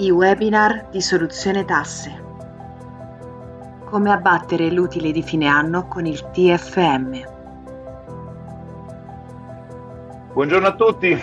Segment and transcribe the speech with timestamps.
[0.00, 2.10] I webinar di Soluzione Tasse.
[3.84, 7.22] Come abbattere l'utile di fine anno con il TFM.
[10.32, 11.22] Buongiorno a tutti,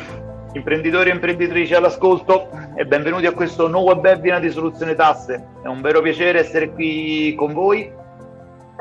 [0.54, 5.48] imprenditori e imprenditrici all'ascolto e benvenuti a questo nuovo webinar di Soluzione Tasse.
[5.64, 7.92] È un vero piacere essere qui con voi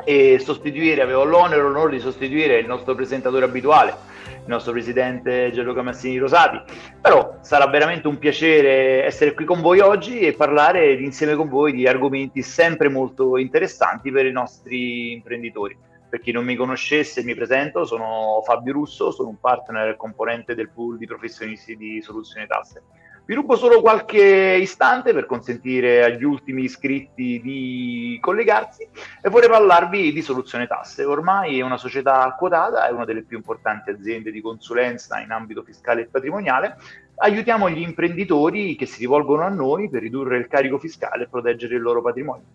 [0.07, 3.93] e sostituire, avevo l'onore e l'onore di sostituire il nostro presentatore abituale,
[4.25, 6.61] il nostro presidente Gianluca Massini Rosati.
[7.01, 11.73] Però sarà veramente un piacere essere qui con voi oggi e parlare insieme con voi
[11.73, 15.77] di argomenti sempre molto interessanti per i nostri imprenditori.
[16.07, 20.55] Per chi non mi conoscesse, mi presento, sono Fabio Russo, sono un partner e componente
[20.55, 22.81] del pool di professionisti di soluzione tasse.
[23.27, 28.87] Vi rubo solo qualche istante per consentire agli ultimi iscritti di collegarsi
[29.21, 31.03] e vorrei parlarvi di Soluzione Tasse.
[31.03, 35.61] Ormai è una società quotata, è una delle più importanti aziende di consulenza in ambito
[35.61, 36.77] fiscale e patrimoniale.
[37.17, 41.75] Aiutiamo gli imprenditori che si rivolgono a noi per ridurre il carico fiscale e proteggere
[41.75, 42.45] il loro patrimonio.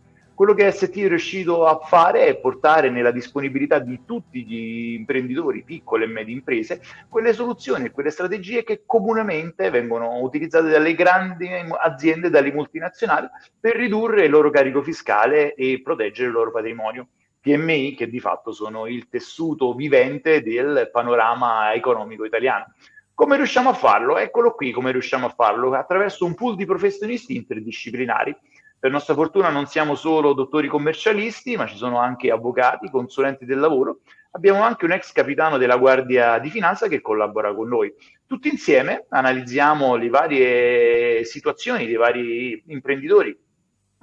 [0.43, 5.63] Quello che ST è riuscito a fare è portare nella disponibilità di tutti gli imprenditori,
[5.63, 11.49] piccole e medie imprese, quelle soluzioni e quelle strategie che comunemente vengono utilizzate dalle grandi
[11.81, 13.29] aziende, dalle multinazionali,
[13.61, 17.07] per ridurre il loro carico fiscale e proteggere il loro patrimonio.
[17.41, 22.75] PMI che di fatto sono il tessuto vivente del panorama economico italiano.
[23.15, 24.19] Come riusciamo a farlo?
[24.19, 28.37] Eccolo qui come riusciamo a farlo, attraverso un pool di professionisti interdisciplinari
[28.83, 33.61] per nostra fortuna non siamo solo dottori commercialisti, ma ci sono anche avvocati, consulenti del
[33.61, 34.01] lavoro.
[34.33, 37.95] Abbiamo anche un ex capitano della Guardia di Finanza che collabora con noi.
[38.27, 43.39] Tutti insieme analizziamo le varie situazioni dei vari imprenditori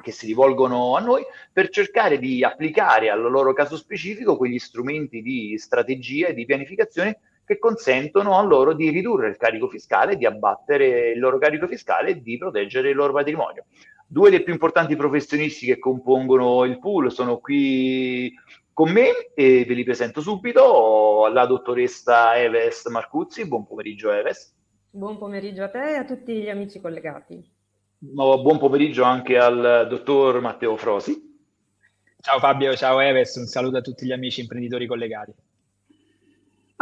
[0.02, 5.22] che si rivolgono a noi per cercare di applicare al loro caso specifico quegli strumenti
[5.22, 10.26] di strategia e di pianificazione che consentono a loro di ridurre il carico fiscale, di
[10.26, 13.66] abbattere il loro carico fiscale e di proteggere il loro patrimonio.
[14.12, 18.34] Due dei più importanti professionisti che compongono il pool sono qui
[18.74, 21.30] con me e ve li presento subito.
[21.32, 24.52] La dottoressa Eves Marcuzzi, buon pomeriggio Eves.
[24.90, 27.40] Buon pomeriggio a te e a tutti gli amici collegati.
[28.00, 31.38] No, buon pomeriggio anche al dottor Matteo Frosi.
[32.20, 35.36] Ciao Fabio, ciao Eves, un saluto a tutti gli amici imprenditori collegati.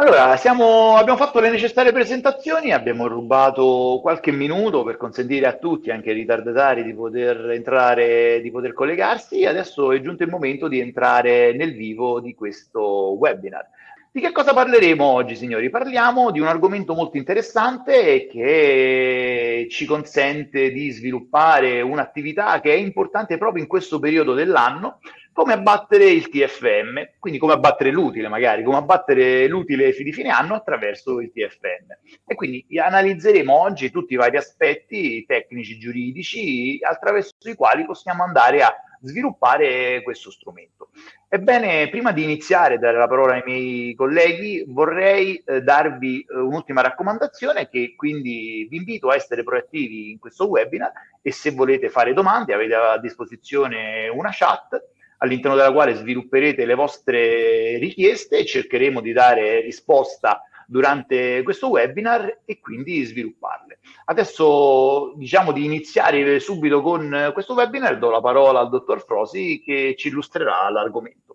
[0.00, 5.90] Allora, siamo, abbiamo fatto le necessarie presentazioni, abbiamo rubato qualche minuto per consentire a tutti,
[5.90, 9.44] anche ai ritardatari, di poter entrare, di poter collegarsi.
[9.44, 13.66] Adesso è giunto il momento di entrare nel vivo di questo webinar.
[14.12, 15.68] Di che cosa parleremo oggi, signori?
[15.68, 23.36] Parliamo di un argomento molto interessante che ci consente di sviluppare un'attività che è importante
[23.36, 25.00] proprio in questo periodo dell'anno,
[25.38, 30.56] come abbattere il TFM, quindi come abbattere l'utile magari, come abbattere l'utile di fine anno
[30.56, 32.26] attraverso il TFM.
[32.26, 38.62] E quindi analizzeremo oggi tutti i vari aspetti tecnici, giuridici, attraverso i quali possiamo andare
[38.62, 40.88] a sviluppare questo strumento.
[41.28, 46.80] Ebbene, prima di iniziare dare la parola ai miei colleghi, vorrei eh, darvi eh, un'ultima
[46.80, 50.90] raccomandazione che quindi vi invito a essere proattivi in questo webinar
[51.22, 56.74] e se volete fare domande avete a disposizione una chat all'interno della quale svilupperete le
[56.74, 63.78] vostre richieste e cercheremo di dare risposta durante questo webinar e quindi svilupparle.
[64.04, 69.94] Adesso diciamo di iniziare subito con questo webinar, do la parola al dottor Frosi che
[69.96, 71.28] ci illustrerà l'argomento.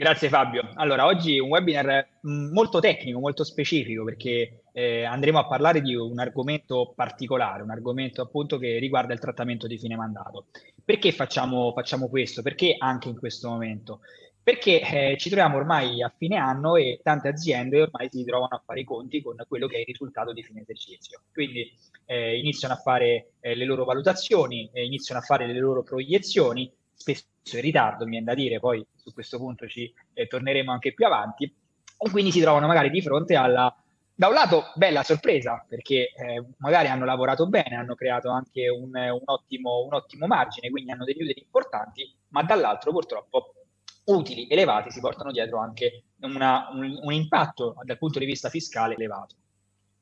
[0.00, 0.70] Grazie Fabio.
[0.76, 5.94] Allora, oggi un webinar mm, molto tecnico, molto specifico, perché eh, andremo a parlare di
[5.94, 10.46] un argomento particolare, un argomento appunto che riguarda il trattamento di fine mandato.
[10.90, 12.42] Perché facciamo, facciamo questo?
[12.42, 14.00] Perché anche in questo momento?
[14.42, 18.62] Perché eh, ci troviamo ormai a fine anno e tante aziende ormai si trovano a
[18.66, 21.20] fare i conti con quello che è il risultato di fine esercizio.
[21.32, 21.72] Quindi
[22.06, 27.24] eh, iniziano a fare eh, le loro valutazioni, iniziano a fare le loro proiezioni spesso
[27.52, 31.06] in ritardo, mi viene da dire, poi su questo punto ci eh, torneremo anche più
[31.06, 33.72] avanti, e quindi si trovano magari di fronte alla,
[34.20, 38.90] da un lato, bella sorpresa, perché eh, magari hanno lavorato bene, hanno creato anche un,
[38.94, 43.54] un, ottimo, un ottimo margine, quindi hanno degli utili importanti, ma dall'altro purtroppo
[44.04, 48.94] utili elevati si portano dietro anche una, un, un, impatto dal punto di vista fiscale
[48.94, 49.36] elevato.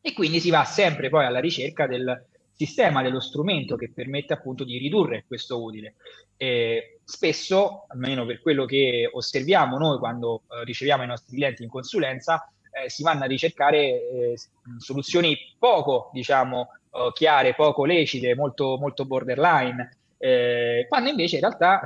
[0.01, 4.65] E quindi si va sempre poi alla ricerca del sistema, dello strumento che permette appunto
[4.65, 5.95] di ridurre questo utile.
[6.37, 11.69] Eh, spesso, almeno per quello che osserviamo noi quando eh, riceviamo i nostri clienti in
[11.69, 12.53] consulenza,
[12.85, 14.39] eh, si vanno a ricercare eh,
[14.79, 21.81] soluzioni poco, diciamo, eh, chiare, poco lecite, molto, molto borderline, eh, quando invece in realtà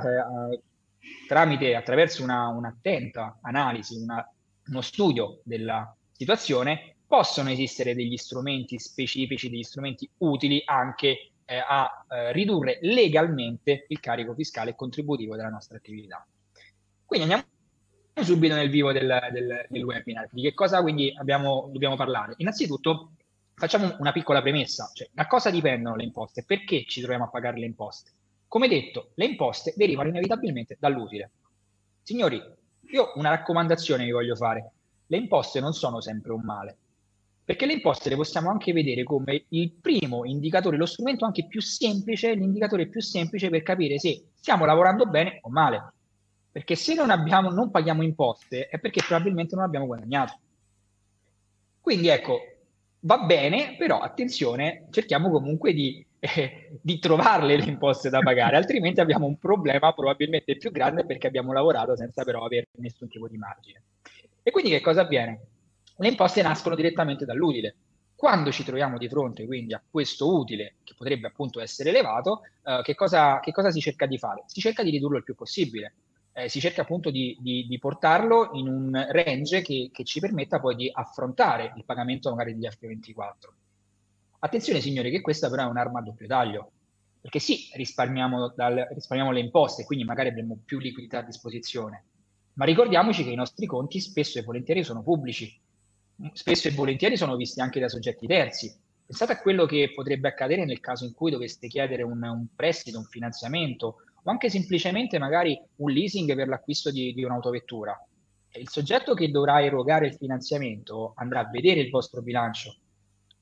[1.27, 4.27] tramite, attraverso una, un'attenta analisi, una,
[4.67, 12.05] uno studio della situazione, possono esistere degli strumenti specifici, degli strumenti utili anche eh, a
[12.09, 16.25] eh, ridurre legalmente il carico fiscale e contributivo della nostra attività.
[17.05, 17.52] Quindi andiamo
[18.21, 20.27] subito nel vivo del, del, del webinar.
[20.31, 22.33] Di che cosa quindi abbiamo, dobbiamo parlare?
[22.37, 23.11] Innanzitutto
[23.55, 26.43] facciamo una piccola premessa, cioè da cosa dipendono le imposte?
[26.43, 28.11] Perché ci troviamo a pagare le imposte?
[28.47, 31.31] Come detto, le imposte derivano inevitabilmente dall'utile.
[32.03, 32.41] Signori,
[32.91, 34.71] io una raccomandazione vi voglio fare.
[35.07, 36.77] Le imposte non sono sempre un male,
[37.43, 41.61] perché le imposte le possiamo anche vedere come il primo indicatore, lo strumento anche più
[41.61, 45.93] semplice, l'indicatore più semplice per capire se stiamo lavorando bene o male.
[46.53, 50.37] Perché se non, abbiamo, non paghiamo imposte è perché probabilmente non abbiamo guadagnato.
[51.81, 52.39] Quindi ecco,
[52.99, 58.99] va bene, però attenzione, cerchiamo comunque di, eh, di, trovarle le imposte da pagare, altrimenti
[58.99, 63.37] abbiamo un problema probabilmente più grande perché abbiamo lavorato senza però avere nessun tipo di
[63.37, 63.81] margine.
[64.43, 65.47] E quindi che cosa avviene?
[65.97, 67.75] Le imposte nascono direttamente dall'utile.
[68.15, 72.81] Quando ci troviamo di fronte quindi a questo utile, che potrebbe appunto essere elevato, eh,
[72.83, 74.43] che, cosa, che cosa si cerca di fare?
[74.45, 75.93] Si cerca di ridurlo il più possibile
[76.33, 80.59] eh, si cerca appunto di, di, di, portarlo in un range che, che, ci permetta
[80.59, 83.33] poi di affrontare il pagamento magari degli F24.
[84.39, 86.71] Attenzione signori che questa però è un'arma a doppio taglio,
[87.21, 92.05] perché sì, risparmiamo, dal, risparmiamo le imposte, quindi magari avremo più liquidità a disposizione,
[92.53, 95.55] ma ricordiamoci che i nostri conti spesso e volentieri sono pubblici,
[96.33, 98.75] spesso e volentieri sono visti anche da soggetti terzi.
[99.05, 102.97] Pensate a quello che potrebbe accadere nel caso in cui doveste chiedere un, un prestito,
[102.97, 107.97] un finanziamento o anche semplicemente magari un leasing per l'acquisto di, di un'autovettura.
[108.55, 112.75] Il soggetto che dovrà erogare il finanziamento andrà a vedere il vostro bilancio.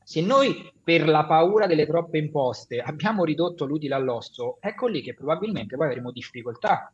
[0.04, 5.14] Se noi per la paura delle troppe imposte abbiamo ridotto l'utile all'osso, ecco lì che
[5.14, 6.92] probabilmente poi avremo difficoltà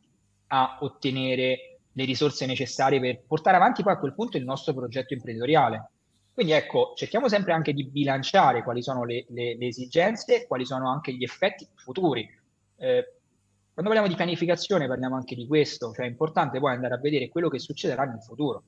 [0.48, 5.14] a ottenere le risorse necessarie per portare avanti poi a quel punto il nostro progetto
[5.14, 5.90] imprenditoriale.
[6.32, 10.88] Quindi ecco, cerchiamo sempre anche di bilanciare quali sono le, le, le esigenze, quali sono
[10.88, 12.28] anche gli effetti futuri.
[12.76, 13.17] Eh,
[13.78, 17.28] quando parliamo di pianificazione parliamo anche di questo, cioè è importante poi andare a vedere
[17.28, 18.64] quello che succederà nel futuro.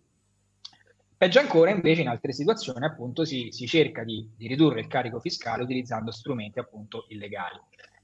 [1.17, 5.19] Peggio ancora, invece, in altre situazioni, appunto, si, si cerca di, di, ridurre il carico
[5.19, 7.59] fiscale utilizzando strumenti appunto illegali.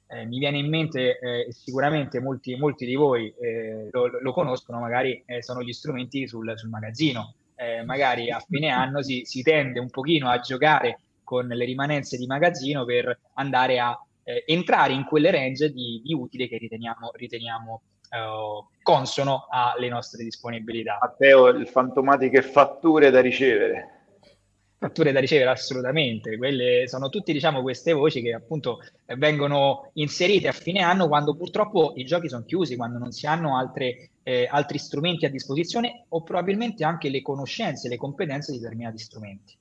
[0.09, 4.81] Eh, mi viene in mente, eh, sicuramente molti, molti, di voi eh, lo, lo, conoscono,
[4.81, 7.35] magari eh, sono gli strumenti sul, sul magazzino.
[7.55, 12.17] Eh, magari a fine anno si, si tende un pochino a giocare con le rimanenze
[12.17, 17.13] di magazzino per andare a eh, entrare in quelle range di, di utile che riteniamo,
[17.15, 20.99] riteniamo uh, consono alle nostre disponibilità.
[21.01, 23.93] Matteo, il fantomatiche fatture da ricevere.
[24.79, 28.81] Fatture da ricevere assolutamente, quelle sono tutte diciamo queste voci che appunto
[29.17, 33.57] vengono inserite a fine anno quando purtroppo i giochi sono chiusi, quando non si hanno
[33.57, 38.99] altre, eh, altri strumenti a disposizione o probabilmente anche le conoscenze, le competenze di determinati
[38.99, 39.57] strumenti.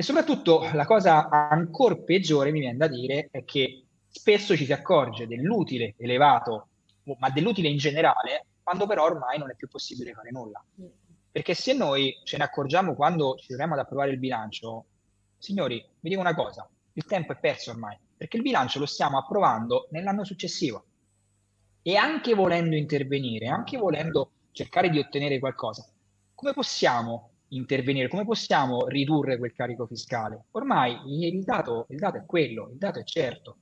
[0.00, 4.72] E soprattutto la cosa ancora peggiore, mi viene da dire, è che spesso ci si
[4.72, 6.68] accorge dell'utile elevato,
[7.18, 10.64] ma dell'utile in generale, quando però ormai non è più possibile fare nulla.
[11.32, 14.84] Perché se noi ce ne accorgiamo quando ci troviamo ad approvare il bilancio,
[15.36, 19.18] signori, vi dico una cosa, il tempo è perso ormai, perché il bilancio lo stiamo
[19.18, 20.84] approvando nell'anno successivo.
[21.82, 25.84] E anche volendo intervenire, anche volendo cercare di ottenere qualcosa,
[26.36, 30.44] come possiamo intervenire, come possiamo ridurre quel carico fiscale?
[30.52, 33.58] Ormai il dato, il dato è quello, il dato è certo.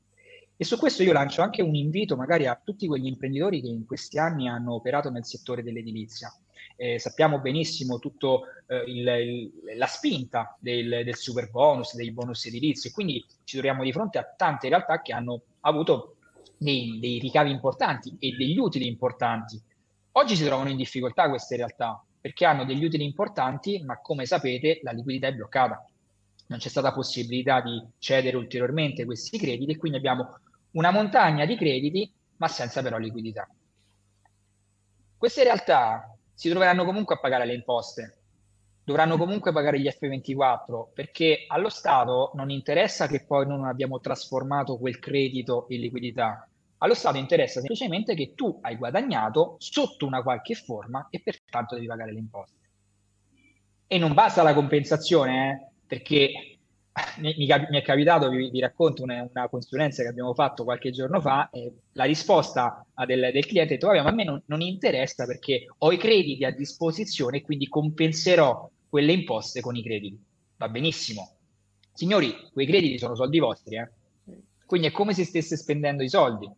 [0.57, 3.85] E su questo io lancio anche un invito magari a tutti quegli imprenditori che in
[3.85, 6.33] questi anni hanno operato nel settore dell'edilizia.
[6.79, 13.25] Eh, sappiamo benissimo tutta eh, la spinta del, del, super bonus, dei bonus edilizi, quindi
[13.45, 16.17] ci troviamo di fronte a tante realtà che hanno avuto
[16.57, 19.61] dei, dei ricavi importanti e degli utili importanti.
[20.13, 24.81] Oggi si trovano in difficoltà queste realtà, perché hanno degli utili importanti, ma come sapete
[24.83, 25.87] la liquidità è bloccata.
[26.49, 30.37] Non c'è stata possibilità di cedere ulteriormente questi crediti e quindi abbiamo
[30.73, 33.49] una montagna di crediti, ma senza però liquidità.
[35.17, 38.17] Queste realtà si troveranno comunque a pagare le imposte,
[38.83, 44.79] dovranno comunque pagare gli F24 perché allo Stato non interessa che poi non abbiamo trasformato
[44.79, 50.55] quel credito in liquidità, allo Stato interessa semplicemente che tu hai guadagnato sotto una qualche
[50.55, 52.55] forma e pertanto devi pagare le imposte.
[53.87, 56.59] E non basta la compensazione, eh, perché
[57.19, 61.21] mi, mi, è capitato, vi, vi racconto una, una, consulenza che abbiamo fatto qualche giorno
[61.21, 64.61] fa, e la risposta del, del cliente è detto, vabbè, ma a me non, non
[64.61, 70.23] interessa perché ho i crediti a disposizione e quindi compenserò quelle imposte con i crediti.
[70.57, 71.31] Va benissimo.
[71.93, 73.91] Signori, quei crediti sono soldi vostri, eh?
[74.67, 76.51] quindi è come se stesse spendendo i soldi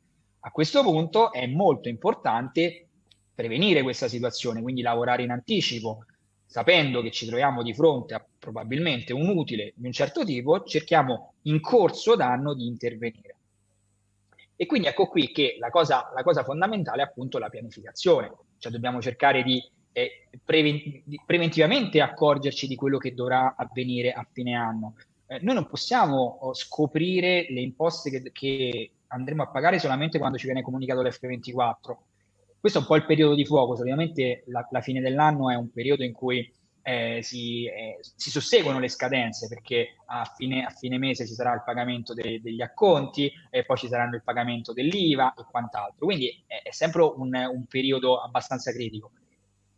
[0.49, 2.87] a questo punto è molto importante
[3.35, 6.07] prevenire questa situazione, quindi lavorare in anticipo,
[6.47, 11.35] sapendo che ci troviamo di fronte a probabilmente un utile di un certo tipo, cerchiamo
[11.43, 13.37] in corso d'anno di intervenire.
[14.57, 18.73] E quindi ecco qui che la cosa, la cosa fondamentale è appunto la pianificazione, cioè
[18.73, 19.63] dobbiamo cercare di,
[19.93, 24.95] eh, preven- di preventivamente accorgerci di quello che dovrà avvenire a fine anno.
[25.27, 30.39] Eh, noi non possiamo oh, scoprire le imposte che, che andremo a pagare solamente quando
[30.39, 31.97] ci viene comunicato l'F24.
[32.61, 35.71] Questo è un po' il periodo di fuoco, solitamente la, la fine dell'anno è un
[35.71, 36.53] periodo in cui
[36.89, 41.53] eh, si, eh, si, susseguono le scadenze perché a fine, a fine mese ci sarà
[41.53, 46.07] il pagamento de, degli acconti e poi ci saranno il pagamento dell'IVA e quant'altro.
[46.07, 49.11] Quindi è, sempre un, un, periodo abbastanza critico.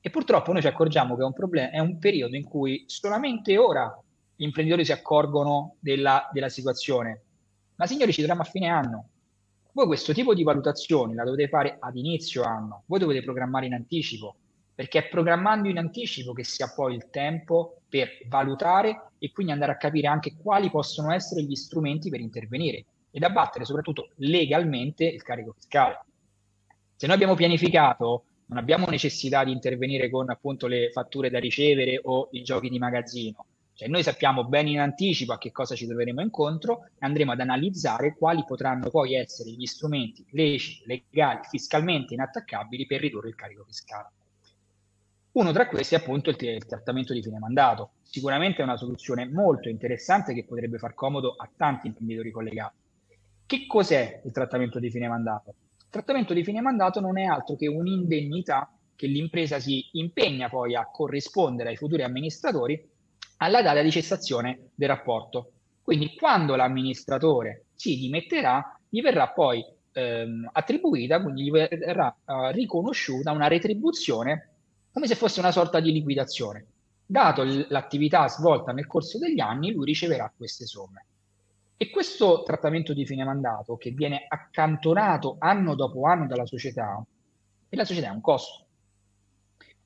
[0.01, 3.59] E purtroppo noi ci accorgiamo che è un, problem- è un periodo in cui solamente
[3.59, 3.93] ora
[4.37, 7.23] gli imprenditori si accorgono della, della situazione.
[7.75, 9.09] Ma signori, ci troviamo a fine anno.
[9.73, 13.75] Voi questo tipo di valutazioni la dovete fare ad inizio anno, voi dovete programmare in
[13.75, 14.35] anticipo
[14.75, 19.53] perché è programmando in anticipo che si ha poi il tempo per valutare e quindi
[19.53, 25.05] andare a capire anche quali possono essere gli strumenti per intervenire ed abbattere soprattutto legalmente
[25.05, 26.05] il carico fiscale.
[26.97, 32.01] Se noi abbiamo pianificato, non abbiamo necessità di intervenire con appunto le fatture da ricevere
[32.03, 33.45] o i giochi di magazzino.
[33.81, 37.41] Cioè noi sappiamo bene in anticipo a che cosa ci troveremo incontro e andremo ad
[37.41, 43.65] analizzare quali potranno poi essere gli strumenti leciti, legali, fiscalmente inattaccabili per ridurre il carico
[43.65, 44.11] fiscale.
[45.33, 47.93] Uno tra questi è appunto il, il, trattamento di fine mandato.
[48.03, 52.77] Sicuramente è una soluzione molto interessante che potrebbe far comodo a tanti imprenditori collegati.
[53.47, 55.55] Che cos'è il trattamento di fine mandato?
[55.79, 60.75] Il trattamento di fine mandato non è altro che un'indennità che l'impresa si impegna poi
[60.75, 62.99] a corrispondere ai futuri amministratori
[63.43, 65.53] alla data di cessazione del rapporto.
[65.83, 73.33] Quindi quando l'amministratore si dimetterà, gli verrà poi ehm, attribuita, quindi gli verrà eh, riconosciuta
[73.33, 74.49] una retribuzione
[74.93, 76.67] come se fosse una sorta di liquidazione.
[77.07, 81.07] Dato l'attività svolta nel corso degli anni, lui riceverà queste somme.
[81.77, 87.03] E questo trattamento di fine mandato, che viene accantonato anno dopo anno dalla società,
[87.69, 88.67] e la società è un costo.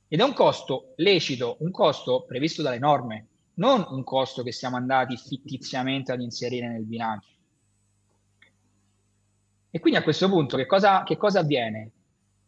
[0.08, 4.76] Ed è un costo lecito, un costo previsto dalle norme, non un costo che siamo
[4.76, 7.32] andati fittiziamente ad inserire nel bilancio.
[9.70, 11.90] E quindi a questo punto che cosa, che cosa avviene?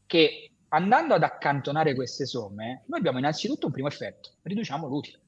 [0.07, 5.21] Che andando ad accantonare queste somme, noi abbiamo innanzitutto un primo effetto, riduciamo l'utile.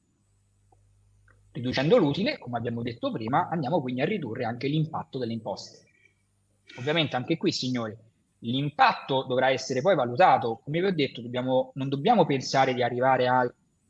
[1.51, 5.87] Riducendo l'utile, come abbiamo detto prima, andiamo quindi a ridurre anche l'impatto delle imposte.
[6.77, 7.93] Ovviamente anche qui, signori,
[8.39, 10.61] l'impatto dovrà essere poi valutato.
[10.63, 13.27] Come vi ho detto, dobbiamo, non dobbiamo pensare di arrivare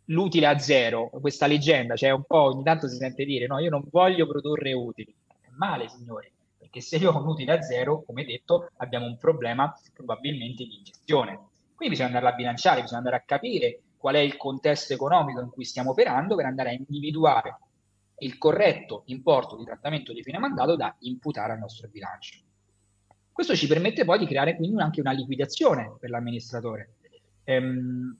[0.09, 3.69] all'utile a zero, questa leggenda, cioè un po' ogni tanto si sente dire no, io
[3.69, 5.15] non voglio produrre utili.
[5.41, 6.31] È male, signori
[6.69, 10.81] perché se io ho un utile a zero, come detto, abbiamo un problema probabilmente di
[10.83, 11.47] gestione.
[11.73, 15.49] Quindi bisogna andare a bilanciare, bisogna andare a capire qual è il contesto economico in
[15.49, 17.57] cui stiamo operando per andare a individuare
[18.19, 22.37] il corretto importo di trattamento di fine mandato da imputare al nostro bilancio.
[23.31, 26.95] Questo ci permette poi di creare quindi anche una liquidazione per l'amministratore.
[27.45, 28.15] Ehm,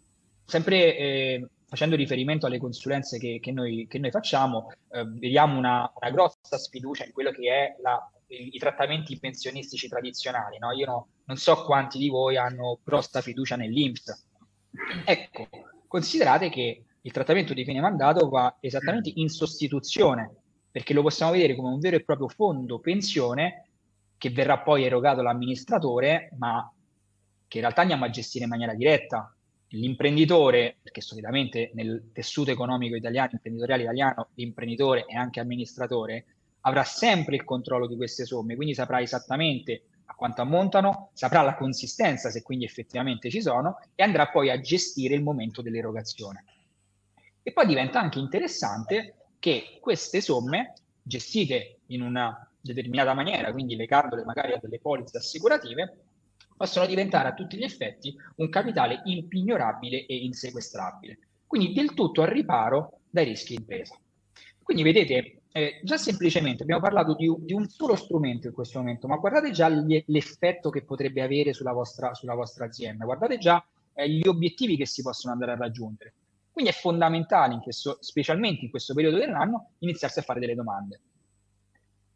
[0.46, 5.90] sempre eh, facendo riferimento alle consulenze che, che, noi, che noi, facciamo, eh, vediamo una,
[5.96, 10.58] una, grossa sfiducia in quello che è la i, i trattamenti pensionistici tradizionali.
[10.60, 10.72] No?
[10.72, 14.28] Io no, non so quanti di voi hanno grossa fiducia nell'INPS.
[15.06, 15.48] Ecco,
[15.88, 20.36] considerate che il trattamento di fine mandato va esattamente in sostituzione,
[20.70, 23.66] perché lo possiamo vedere come un vero e proprio fondo pensione
[24.18, 26.72] che verrà poi erogato all'amministratore, ma
[27.48, 29.34] che in realtà andiamo a gestire in maniera diretta.
[29.70, 36.26] L'imprenditore, perché solitamente nel tessuto economico italiano, imprenditoriale italiano, l'imprenditore è anche amministratore,
[36.62, 41.56] avrà sempre il controllo di queste somme, quindi saprà esattamente a quanto ammontano, saprà la
[41.56, 46.46] consistenza se quindi effettivamente ci sono e andrà poi a gestire il momento dell'erogazione.
[47.44, 50.74] E poi diventa anche interessante che queste somme
[51.04, 55.98] gestite in una determinata maniera, quindi legandole magari a delle polizze assicurative,
[56.60, 62.28] possono diventare a tutti gli effetti un capitale impignorabile e insequestrabile, quindi del tutto al
[62.28, 63.98] riparo dai rischi impresa.
[64.62, 69.08] Quindi vedete, eh, già semplicemente abbiamo parlato di, di, un solo strumento in questo momento,
[69.08, 73.66] ma guardate già gli, l'effetto che potrebbe avere sulla vostra, sulla vostra azienda, guardate già
[73.94, 76.14] eh, gli obiettivi che si possono andare a raggiungere.
[76.52, 81.00] Quindi è fondamentale, in questo, specialmente in questo periodo dell'anno, iniziarsi a fare delle domande.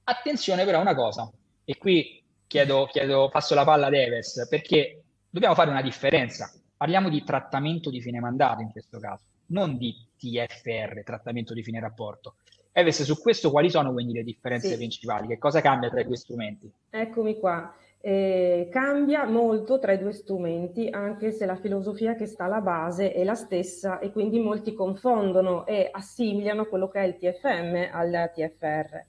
[0.03, 1.31] Attenzione però a una cosa,
[1.63, 2.22] e qui
[2.53, 6.51] chiedo, chiedo, passo la palla ad Eves, perché dobbiamo fare una differenza.
[6.77, 11.79] Parliamo di trattamento di fine mandato in questo caso, non di TFR, trattamento di fine
[11.79, 12.35] rapporto.
[12.71, 14.75] Eves, su questo quali sono quindi le differenze sì.
[14.75, 15.25] principali?
[15.25, 16.71] Che cosa cambia tra i due strumenti?
[16.91, 17.73] Eccomi qua.
[17.99, 23.13] Eh, cambia molto tra i due strumenti, anche se la filosofia che sta alla base
[23.13, 28.31] è la stessa e quindi molti confondono e assimilano quello che è il TFM al
[28.31, 29.05] TFR.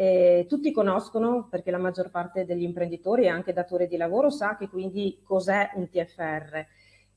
[0.00, 4.56] Eh, tutti conoscono, perché la maggior parte degli imprenditori e anche datori di lavoro sa
[4.56, 6.66] che quindi cos'è un TFR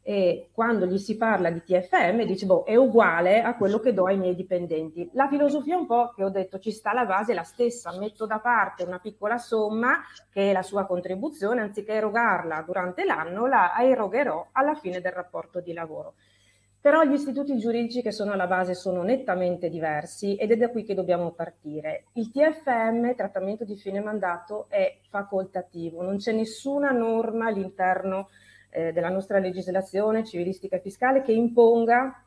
[0.02, 4.06] e quando gli si parla di TFM dice boh è uguale a quello che do
[4.06, 5.08] ai miei dipendenti.
[5.14, 8.40] La filosofia un po' che ho detto ci sta alla base la stessa, metto da
[8.40, 14.48] parte una piccola somma che è la sua contribuzione, anziché erogarla durante l'anno la erogherò
[14.54, 16.16] alla fine del rapporto di lavoro.
[16.82, 20.84] Però gli istituti giuridici che sono alla base sono nettamente diversi ed è da qui
[20.84, 22.06] che dobbiamo partire.
[22.14, 28.30] Il TFM, trattamento di fine mandato, è facoltativo, non c'è nessuna norma all'interno
[28.72, 32.24] eh, della nostra legislazione civilistica e fiscale che imponga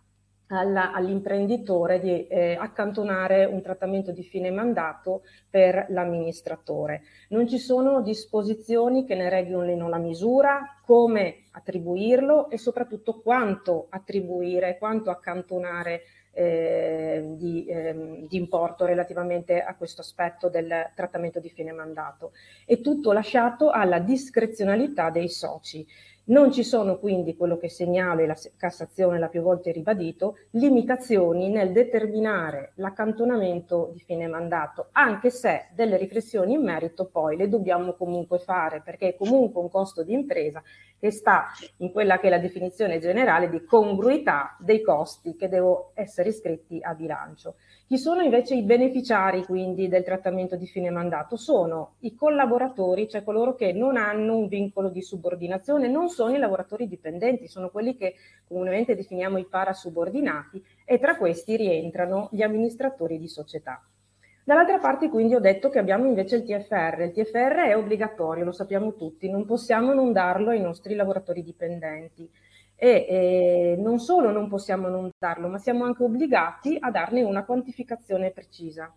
[0.49, 7.03] alla, all'imprenditore di eh, accantonare un trattamento di fine mandato per l'amministratore.
[7.31, 14.77] Non ci sono disposizioni che ne regolino la misura, come attribuirlo e soprattutto quanto attribuire,
[14.79, 16.03] quanto accantonare
[16.35, 22.33] eh, di, eh, di, importo relativamente a questo aspetto del trattamento di fine mandato.
[22.67, 25.87] È tutto lasciato alla discrezionalità dei soci.
[26.27, 31.51] Non ci sono quindi, quello che segnalo e la Cassazione l'ha più volte ribadito, limitazioni
[31.51, 37.93] nel determinare l'accantonamento di fine mandato, anche se delle riflessioni in merito poi le dobbiamo
[37.93, 40.63] comunque fare, perché è comunque un costo di impresa
[40.99, 45.91] che sta in quella che è la definizione generale di congruità dei costi che devono
[45.93, 47.57] essere iscritti a bilancio.
[47.87, 51.37] Chi sono invece i beneficiari quindi del trattamento di fine mandato?
[51.37, 56.39] Sono i collaboratori, cioè coloro che non hanno un vincolo di subordinazione, non sono i
[56.39, 58.15] lavoratori dipendenti, sono quelli che
[58.49, 63.87] comunemente definiamo i parasubordinati e tra questi rientrano gli amministratori di società.
[64.47, 67.01] Dall'altra parte quindi ho detto che abbiamo invece il TFR.
[67.01, 72.31] Il TFR è obbligatorio, lo sappiamo tutti, non possiamo non darlo ai nostri lavoratori dipendenti
[72.85, 77.47] e eh, non solo non possiamo non darlo, ma siamo anche obbligati a darne una
[77.47, 78.93] quantificazione precisa.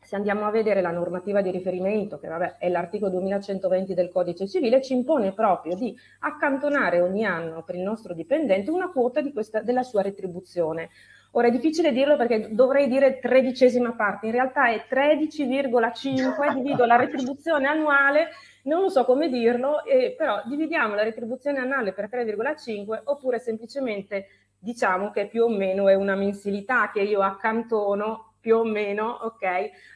[0.00, 4.46] Se andiamo a vedere la normativa di riferimento, che vabbè, è l'articolo 2120 del Codice
[4.46, 9.62] Civile, ci impone proprio di accantonare ogni anno per il nostro dipendente una quota questa,
[9.62, 10.90] della sua retribuzione.
[11.32, 16.94] Ora è difficile dirlo perché dovrei dire tredicesima parte, in realtà è 13,5, divido la
[16.94, 18.28] retribuzione annuale
[18.64, 24.26] non so come dirlo, eh, però dividiamo la retribuzione annuale per 3,5 oppure semplicemente
[24.58, 29.42] diciamo che più o meno è una mensilità che io accantono più o meno ok,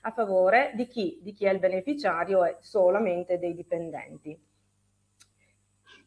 [0.02, 1.18] a favore di chi?
[1.22, 4.38] Di chi è il beneficiario e solamente dei dipendenti.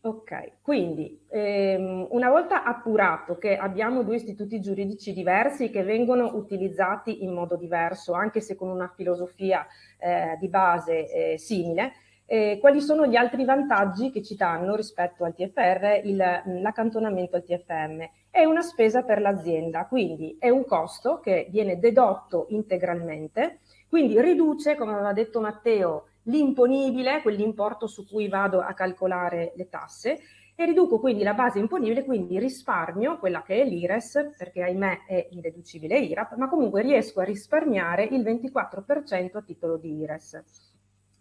[0.04, 7.24] Ok, quindi ehm, una volta appurato che abbiamo due istituti giuridici diversi che vengono utilizzati
[7.24, 9.64] in modo diverso, anche se con una filosofia
[10.00, 11.94] eh, di base eh, simile,
[12.32, 16.16] eh, quali sono gli altri vantaggi che ci danno rispetto al TFR il,
[16.62, 18.10] l'accantonamento al TFM?
[18.30, 24.78] È una spesa per l'azienda, quindi è un costo che viene dedotto integralmente, quindi riduce,
[24.78, 30.20] come aveva detto Matteo, l'imponibile, quell'importo su cui vado a calcolare le tasse,
[30.56, 35.28] e riduco quindi la base imponibile, quindi risparmio quella che è l'IRES, perché ahimè è
[35.32, 40.71] indeducibile IRAP, ma comunque riesco a risparmiare il 24% a titolo di IRES.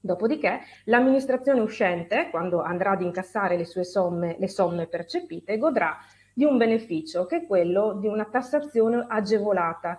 [0.00, 5.98] Dopodiché l'amministrazione uscente, quando andrà ad incassare le sue somme, le somme percepite, godrà
[6.32, 9.98] di un beneficio che è quello di una tassazione agevolata.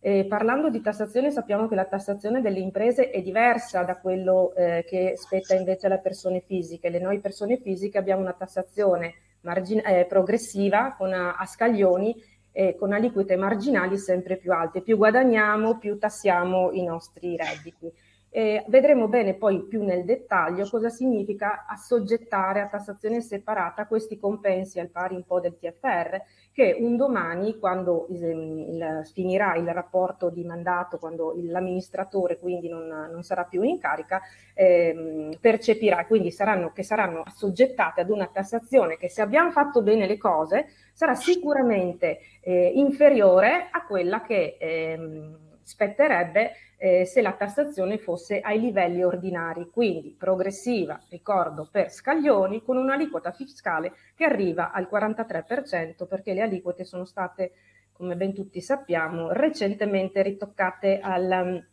[0.00, 4.84] Eh, parlando di tassazione sappiamo che la tassazione delle imprese è diversa da quello eh,
[4.86, 6.88] che spetta invece alle persone fisiche.
[6.88, 12.14] Le noi persone fisiche abbiamo una tassazione margin- eh, progressiva con a, a scaglioni
[12.50, 14.80] e con aliquote marginali sempre più alte.
[14.80, 17.92] Più guadagniamo, più tassiamo i nostri redditi.
[18.36, 24.80] Eh, vedremo bene poi più nel dettaglio cosa significa assoggettare a tassazione separata questi compensi
[24.80, 26.20] al pari un po' del TFR,
[26.50, 32.88] che un domani, quando il, il, finirà il rapporto di mandato, quando l'amministratore quindi non,
[32.88, 34.20] non, sarà più in carica,
[34.52, 40.08] eh, percepirà, quindi saranno, che saranno assoggettate ad una tassazione che se abbiamo fatto bene
[40.08, 47.98] le cose sarà sicuramente eh, inferiore a quella che ehm, spetterebbe eh, se la tassazione
[47.98, 54.88] fosse ai livelli ordinari, quindi progressiva, ricordo, per scaglioni con un'aliquota fiscale che arriva al
[54.90, 57.52] 43% perché le aliquote sono state,
[57.92, 61.64] come ben tutti sappiamo, recentemente ritoccate al,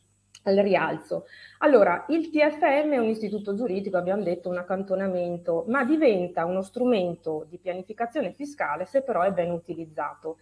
[0.44, 1.26] al rialzo.
[1.60, 7.46] Allora, il TFM è un istituto giuridico, abbiamo detto un accantonamento, ma diventa uno strumento
[7.50, 10.38] di pianificazione fiscale se però è ben utilizzato.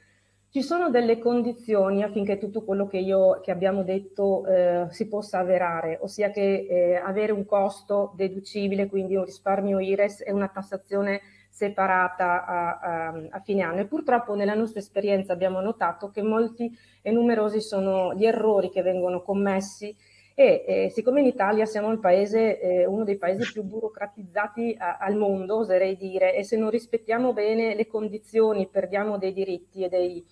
[0.52, 5.38] Ci sono delle condizioni affinché tutto quello che, io, che abbiamo detto eh, si possa
[5.38, 11.22] avverare, ossia che eh, avere un costo deducibile, quindi un risparmio IRES e una tassazione
[11.52, 13.82] separata a, a, a, fine anno.
[13.82, 18.82] E purtroppo nella nostra esperienza abbiamo notato che molti e numerosi sono gli errori che
[18.82, 19.96] vengono commessi
[20.40, 25.18] e eh, siccome in Italia siamo paese, eh, uno dei paesi più burocratizzati a, al
[25.18, 30.26] mondo, oserei dire, e se non rispettiamo bene le condizioni perdiamo dei diritti e dei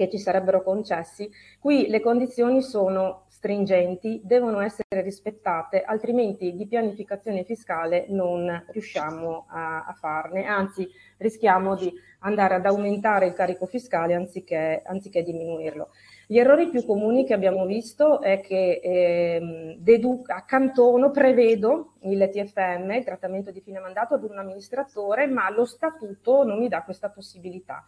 [0.00, 7.44] che ci sarebbero concessi, qui le condizioni sono stringenti, devono essere rispettate, altrimenti di pianificazione
[7.44, 14.14] fiscale non riusciamo a, a farne, anzi rischiamo di andare ad aumentare il carico fiscale
[14.14, 15.90] anziché, anziché diminuirlo.
[16.26, 22.90] Gli errori più comuni che abbiamo visto è che eh, dedu- accantono, prevedo il TFM,
[22.92, 27.10] il trattamento di fine mandato, ad un amministratore, ma lo statuto non mi dà questa
[27.10, 27.84] possibilità.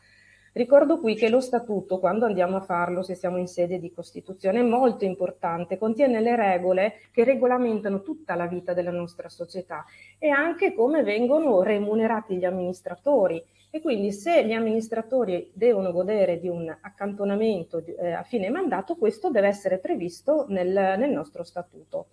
[0.55, 4.61] Ricordo qui che lo statuto, quando andiamo a farlo, se siamo in sede di Costituzione,
[4.61, 9.83] è molto importante, contiene le regole che regolamentano tutta la vita della nostra società
[10.19, 13.43] e anche come vengono remunerati gli amministratori.
[13.71, 19.31] E quindi se gli amministratori devono godere di un accantonamento eh, a fine mandato, questo
[19.31, 22.09] deve essere previsto nel, nel nostro statuto.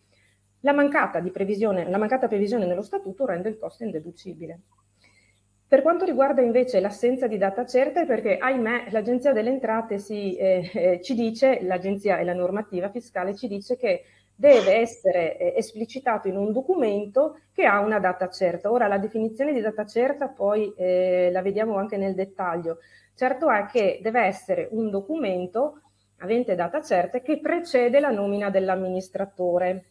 [0.61, 4.59] La mancata, previsione, la mancata previsione nello statuto rende il costo indeducibile.
[5.69, 10.35] Per quanto riguarda invece l'assenza di data certa è perché, ahimè, l'Agenzia delle Entrate si,
[10.35, 14.03] eh, eh, ci dice, l'Agenzia e la normativa fiscale ci dice che
[14.33, 18.71] deve essere eh, esplicitato in un documento che ha una data certa.
[18.71, 22.79] Ora, la definizione di data certa poi eh, la vediamo anche nel dettaglio.
[23.13, 25.81] Certo è che deve essere un documento
[26.17, 29.83] avente data certa che precede la nomina dell'amministratore.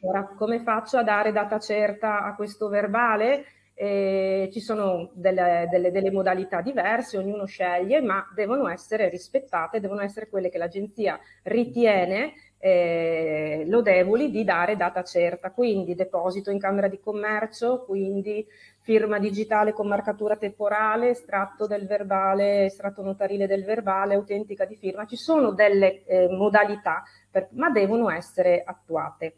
[0.00, 3.44] Ora, come faccio a dare data certa a questo verbale?
[3.82, 10.02] Eh, ci sono delle, delle, delle, modalità diverse, ognuno sceglie, ma devono essere rispettate, devono
[10.02, 16.88] essere quelle che l'agenzia ritiene eh, lodevoli di dare data certa, quindi deposito in Camera
[16.88, 18.46] di Commercio, quindi
[18.82, 25.06] firma digitale con marcatura temporale, estratto del verbale, estratto notarile del verbale, autentica di firma,
[25.06, 29.36] ci sono delle eh, modalità, per, ma devono essere attuate.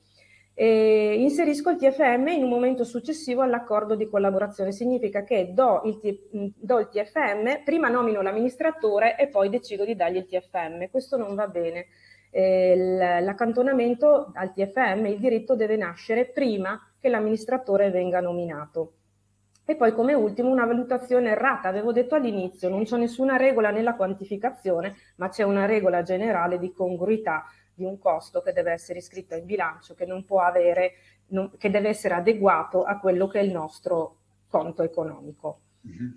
[0.62, 4.70] E inserisco il TFM in un momento successivo all'accordo di collaborazione.
[4.70, 10.18] Significa che do il, do il TFM, prima nomino l'amministratore e poi decido di dargli
[10.18, 10.88] il TFM.
[10.88, 11.86] Questo non va bene.
[12.30, 12.76] Eh,
[13.22, 18.92] l'accantonamento al TFM, il diritto deve nascere prima che l'amministratore venga nominato.
[19.64, 23.96] E poi come ultimo una valutazione errata, avevo detto all'inizio, non c'è nessuna regola nella
[23.96, 29.34] quantificazione, ma c'è una regola generale di congruità di un costo che deve essere iscritto
[29.34, 30.92] in bilancio, che non può avere,
[31.28, 34.16] non, che deve essere adeguato a quello che è il nostro
[34.48, 35.60] conto economico.
[35.86, 36.10] Mm-hmm.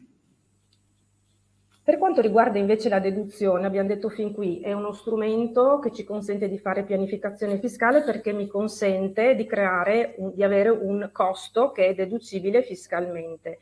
[1.86, 6.04] Per quanto riguarda invece la deduzione, abbiamo detto fin qui, è uno strumento che ci
[6.04, 11.90] consente di fare pianificazione fiscale perché mi consente di creare, di avere un costo che
[11.90, 13.60] è deducibile fiscalmente.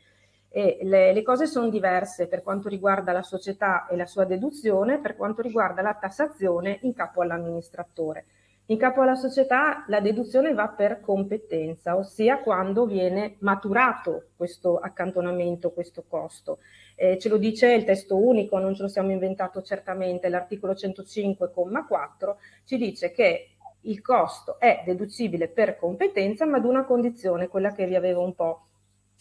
[0.56, 5.00] E le, le, cose sono diverse per quanto riguarda la società e la sua deduzione,
[5.00, 8.26] per quanto riguarda la tassazione in capo all'amministratore.
[8.66, 15.72] In capo alla società la deduzione va per competenza, ossia quando viene maturato questo accantonamento,
[15.72, 16.58] questo costo.
[16.94, 22.36] Eh, ce lo dice il testo unico, non ce lo siamo inventato certamente, l'articolo 105,4
[22.62, 27.86] ci dice che il costo è deducibile per competenza, ma ad una condizione, quella che
[27.86, 28.66] vi avevo un po'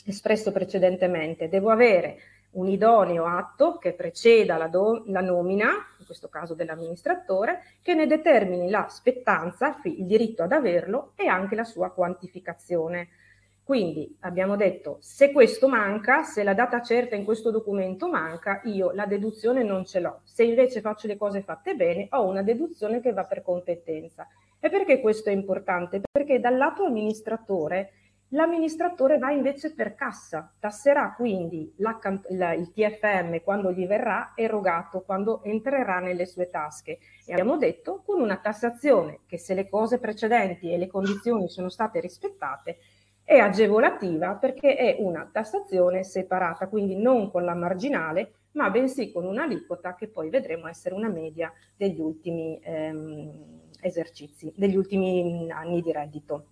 [0.06, 2.18] espresso precedentemente, devo avere
[2.54, 8.06] un idoneo atto che preceda la, do, la nomina, in questo caso dell'amministratore, che ne
[8.06, 13.10] determini la spettanza, il diritto ad averlo e anche la sua quantificazione.
[13.64, 18.92] Quindi abbiamo detto, se questo manca, se la data certa in questo documento manca, io
[18.92, 20.20] la deduzione non ce l'ho.
[20.26, 24.28] Se invece faccio le cose fatte bene, ho una deduzione che va per competenza.
[24.60, 26.02] E perché questo è importante?
[26.12, 27.92] Perché dal lato amministratore
[28.34, 35.02] L'amministratore va invece per cassa, tasserà quindi la, la, il TFM quando gli verrà erogato,
[35.02, 36.98] quando entrerà nelle sue tasche.
[37.28, 41.70] E abbiamo detto con una tassazione che se le cose precedenti e le condizioni sono
[41.70, 42.80] state rispettate
[43.24, 49.26] è agevolativa perché è una tassazione separata, quindi non con la marginale, ma bensì con
[49.26, 55.92] un'aliquota che poi vedremo essere una media degli ultimi ehm, esercizi, degli ultimi anni di
[55.92, 56.48] reddito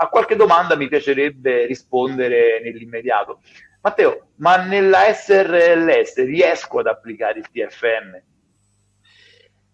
[0.00, 3.40] a qualche domanda mi piacerebbe rispondere nell'immediato.
[3.80, 8.22] Matteo, ma nella SRLS riesco ad applicare il TFM?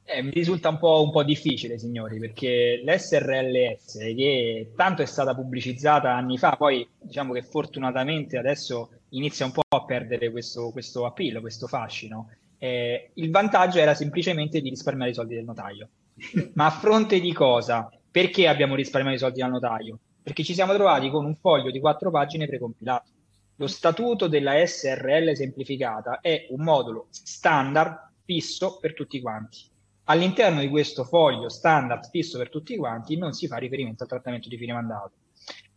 [0.06, 5.34] Eh, mi risulta un po', un po', difficile, signori, perché l'SRLS, che tanto è stata
[5.34, 11.06] pubblicizzata anni fa, poi diciamo che fortunatamente adesso inizia un po' a perdere questo, questo
[11.06, 12.30] appeal, questo fascino.
[12.58, 15.88] Eh, il vantaggio era semplicemente di risparmiare i soldi del notaio.
[16.54, 17.90] Ma a fronte di cosa?
[18.10, 19.98] Perché abbiamo risparmiato i soldi dal notaio?
[20.24, 23.10] Perché ci siamo trovati con un foglio di quattro pagine precompilato.
[23.56, 29.58] Lo statuto della SRL semplificata è un modulo standard fisso per tutti quanti.
[30.04, 34.48] All'interno di questo foglio standard fisso per tutti quanti non si fa riferimento al trattamento
[34.48, 35.12] di fine mandato.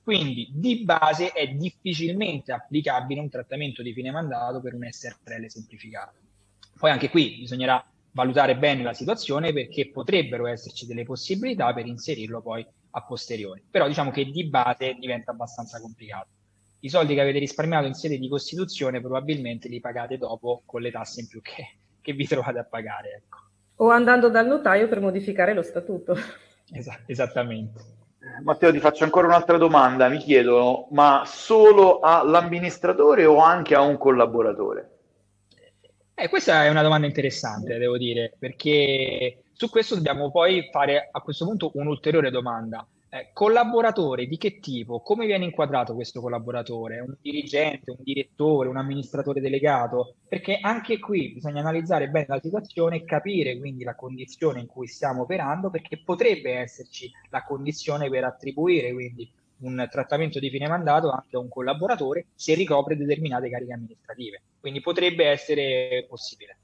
[0.01, 6.15] Quindi di base è difficilmente applicabile un trattamento di fine mandato per un SRL semplificato.
[6.79, 7.85] Poi anche qui bisognerà
[8.17, 13.63] valutare bene la situazione perché potrebbero esserci delle possibilità per inserirlo poi a posteriori.
[13.69, 16.29] Però diciamo che di base diventa abbastanza complicato.
[16.79, 20.89] I soldi che avete risparmiato in sede di Costituzione probabilmente li pagate dopo con le
[20.89, 23.23] tasse in più che, che vi trovate a pagare.
[23.23, 23.37] Ecco.
[23.75, 26.15] O andando dal notaio per modificare lo statuto.
[26.71, 27.95] Esa- esattamente.
[28.43, 30.09] Matteo, ti faccio ancora un'altra domanda.
[30.09, 34.96] Mi chiedo, ma solo all'amministratore o anche a un collaboratore?
[36.19, 41.21] Eh, questa è una domanda interessante, devo dire, perché su questo dobbiamo poi fare a
[41.21, 42.87] questo punto un'ulteriore domanda.
[43.09, 44.99] Eh, collaboratore di che tipo?
[45.01, 47.01] Come viene inquadrato questo collaboratore?
[47.01, 50.15] Un dirigente, un direttore, un amministratore delegato?
[50.27, 54.87] Perché anche qui bisogna analizzare bene la situazione e capire quindi la condizione in cui
[54.87, 61.09] stiamo operando, perché potrebbe esserci la condizione per attribuire quindi un trattamento di fine mandato
[61.11, 64.41] anche a un collaboratore se ricopre determinate cariche amministrative.
[64.59, 66.57] Quindi potrebbe essere possibile.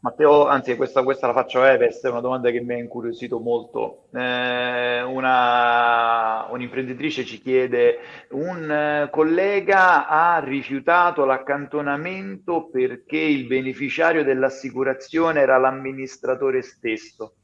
[0.00, 3.40] Matteo, anzi questa, questa la faccio a Eves, è una domanda che mi ha incuriosito
[3.40, 4.06] molto.
[4.14, 7.98] Eh, una, un'imprenditrice ci chiede,
[8.30, 17.37] un eh, collega ha rifiutato l'accantonamento perché il beneficiario dell'assicurazione era l'amministratore stesso.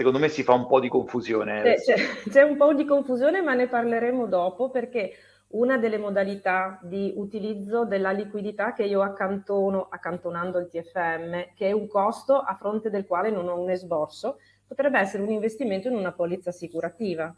[0.00, 1.74] Secondo me si fa un po' di confusione.
[1.74, 1.94] C'è,
[2.26, 5.12] c'è un po' di confusione, ma ne parleremo dopo perché
[5.48, 11.72] una delle modalità di utilizzo della liquidità che io accantono accantonando il TFM, che è
[11.72, 15.96] un costo a fronte del quale non ho un esborso, potrebbe essere un investimento in
[15.96, 17.36] una polizza assicurativa.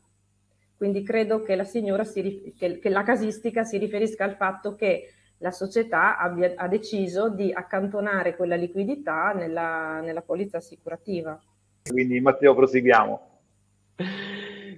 [0.77, 1.83] Quindi credo che la, si,
[2.57, 7.53] che, che la casistica si riferisca al fatto che la società abbia, ha deciso di
[7.53, 11.37] accantonare quella liquidità nella, nella polizza assicurativa.
[11.89, 13.31] Quindi Matteo proseguiamo.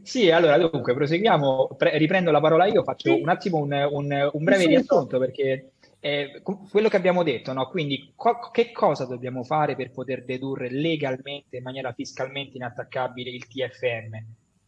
[0.03, 3.21] Sì, allora dunque proseguiamo, Pre- riprendo la parola io, faccio sì.
[3.21, 7.67] un attimo un, un, un breve riassunto perché eh, quello che abbiamo detto, no?
[7.69, 13.47] quindi co- che cosa dobbiamo fare per poter dedurre legalmente, in maniera fiscalmente inattaccabile il
[13.47, 14.11] TFM?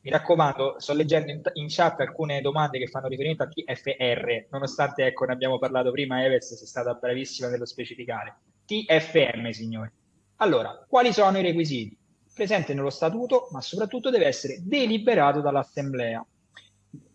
[0.00, 5.04] Mi raccomando, sto leggendo in, in, chat alcune domande che fanno riferimento a TFR, nonostante
[5.04, 8.36] ecco, ne abbiamo parlato prima, Eves sei stata bravissima nello specificare.
[8.64, 9.90] TFM, signori.
[10.36, 11.98] Allora, quali sono i requisiti?
[12.36, 16.22] Presente nello statuto, ma soprattutto deve essere deliberato dall'assemblea.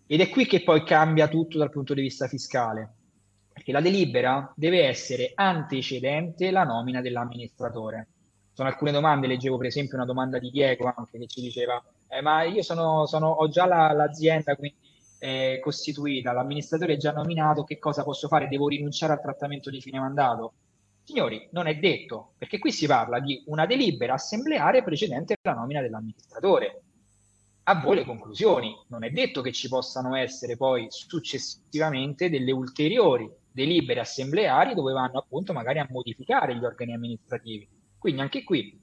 [0.08, 2.96] Ed è qui che poi cambia tutto dal punto di vista fiscale,
[3.54, 8.08] perché la delibera deve essere antecedente la nomina dell'amministratore.
[8.52, 12.22] Sono alcune domande, leggevo per esempio una domanda di Diego anche che ci diceva, eh,
[12.22, 14.76] ma io sono, sono, ho già la, l'azienda quindi
[15.20, 18.48] eh, costituita, l'amministratore è già nominato, che cosa posso fare?
[18.48, 20.54] Devo rinunciare al trattamento di fine mandato?
[21.04, 25.82] Signori, non è detto, perché qui si parla di una delibera assembleare precedente alla nomina
[25.82, 26.84] dell'amministratore.
[27.64, 28.76] A voi le conclusioni.
[28.88, 35.20] Non è detto che ci possano essere poi successivamente delle ulteriori delibere assembleari dove vanno
[35.20, 37.68] appunto magari a modificare gli organi amministrativi.
[37.98, 38.80] Quindi anche qui,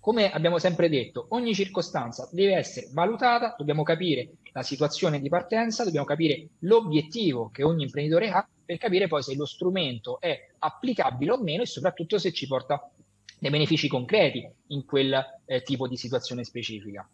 [0.00, 5.84] come abbiamo sempre detto, ogni circostanza deve essere valutata, dobbiamo capire la situazione di partenza,
[5.84, 11.30] dobbiamo capire l'obiettivo che ogni imprenditore ha per capire poi se lo strumento è applicabile
[11.30, 12.90] o meno e soprattutto se ci porta
[13.38, 17.08] dei benefici concreti in quel eh, tipo di situazione specifica.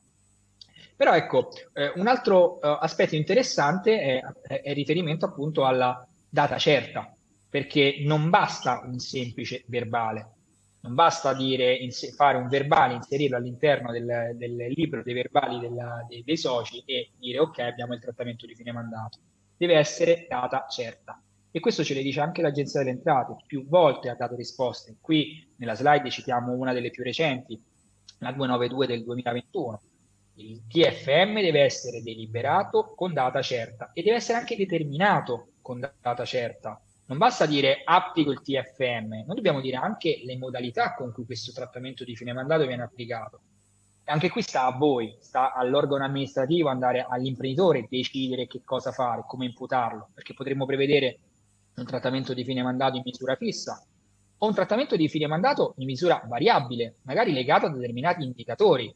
[0.97, 7.15] Però ecco, eh, un altro eh, aspetto interessante è, è, riferimento appunto alla data certa,
[7.49, 10.31] perché non basta un semplice verbale,
[10.83, 11.79] non basta dire,
[12.15, 17.11] fare un verbale, inserirlo all'interno del, del libro dei verbali della, dei, dei soci e
[17.19, 19.19] dire ok, abbiamo il trattamento di fine mandato.
[19.57, 21.21] Deve essere data certa.
[21.55, 24.97] E questo ce le dice anche l'Agenzia delle Entrate, più volte ha dato risposte.
[25.03, 27.63] Qui nella slide citiamo una delle più recenti,
[28.21, 29.83] la 292 del 2021.
[30.37, 36.25] Il TFM deve essere deliberato con data certa e deve essere anche determinato con data
[36.25, 36.81] certa.
[37.09, 41.53] Non basta dire applico il TFM, noi dobbiamo dire anche le modalità con cui questo
[41.53, 43.41] trattamento di fine mandato viene applicato.
[44.05, 49.45] Anche qui sta a voi, sta all'organo amministrativo andare all'imprenditore decidere che cosa fare, come
[49.45, 51.19] imputarlo, perché potremmo prevedere
[51.75, 53.83] un trattamento di fine mandato in misura fissa
[54.39, 58.93] o un trattamento di fine mandato in misura variabile, magari legato a determinati indicatori.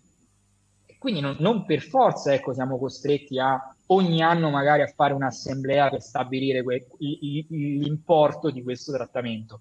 [0.99, 5.89] quindi non, non per forza ecco, siamo costretti a ogni anno magari a fare un'assemblea
[5.89, 9.61] per stabilire que- l'importo di questo trattamento.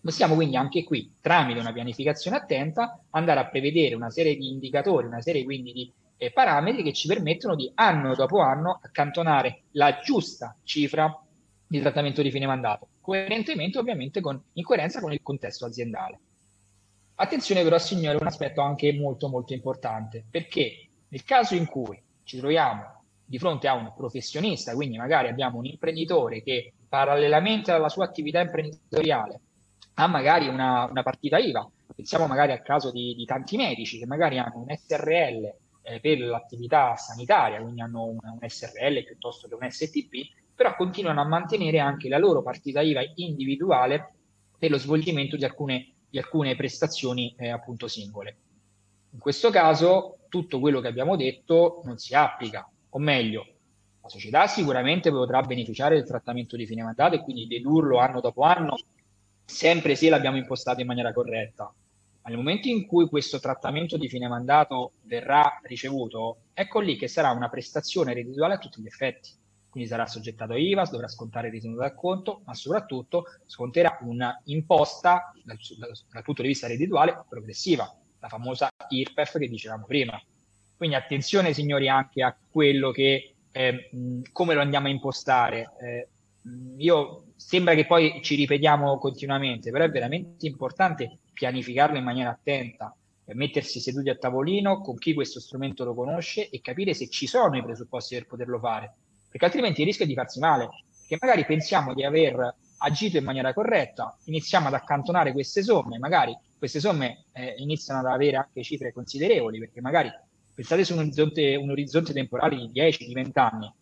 [0.00, 5.06] Possiamo quindi anche qui, tramite una pianificazione attenta, andare a prevedere una serie di indicatori,
[5.06, 9.98] una serie quindi di eh, parametri che ci permettono di anno dopo anno accantonare la
[10.02, 11.20] giusta cifra
[11.66, 16.18] di trattamento di fine mandato, coerentemente ovviamente con, in coerenza con il contesto aziendale.
[17.16, 22.36] Attenzione però signore, un aspetto anche molto molto importante, perché nel caso in cui ci
[22.36, 28.04] troviamo di fronte a un professionista, quindi magari abbiamo un imprenditore che parallelamente alla sua
[28.04, 29.40] attività imprenditoriale
[29.94, 34.06] ha magari una, una partita IVA, pensiamo magari al caso di, di, tanti medici che
[34.06, 39.54] magari hanno un SRL eh, per l'attività sanitaria, quindi hanno un, un SRL piuttosto che
[39.54, 40.14] un STP,
[40.56, 44.14] però continuano a mantenere anche la loro partita IVA individuale
[44.58, 48.36] per lo svolgimento di alcune, di alcune prestazioni eh, appunto singole.
[49.10, 53.46] In questo caso tutto quello che abbiamo detto non si applica, o meglio,
[54.00, 58.42] la società sicuramente potrà beneficiare del trattamento di fine mandato e quindi dedurlo anno dopo
[58.42, 58.76] anno,
[59.44, 61.64] sempre se l'abbiamo impostato in maniera corretta.
[61.64, 67.08] Ma nel momento in cui questo trattamento di fine mandato verrà ricevuto, ecco lì che
[67.08, 69.44] sarà una prestazione reddituale a tutti gli effetti
[69.76, 75.34] quindi sarà soggettato a IVA, dovrà scontare il ritenuto dal conto, ma soprattutto sconterà un'imposta
[75.44, 80.18] dal, dal, dal punto di vista reddituale progressiva, la famosa IRPEF che dicevamo prima.
[80.78, 83.90] Quindi attenzione signori anche a quello che, eh,
[84.32, 85.72] come lo andiamo a impostare.
[85.78, 86.08] Eh,
[86.78, 92.96] io sembra che poi ci ripetiamo continuamente, però è veramente importante pianificarlo in maniera attenta,
[93.26, 97.58] mettersi seduti a tavolino con chi questo strumento lo conosce e capire se ci sono
[97.58, 98.94] i presupposti per poterlo fare
[99.36, 100.68] perché altrimenti è di farsi male,
[101.00, 106.36] perché magari pensiamo di aver agito in maniera corretta, iniziamo ad accantonare queste somme, magari
[106.56, 110.10] queste somme eh, iniziano ad avere anche cifre considerevoli, perché magari
[110.54, 113.72] pensate su un orizzonte, un orizzonte temporale di 10, di 20 anni,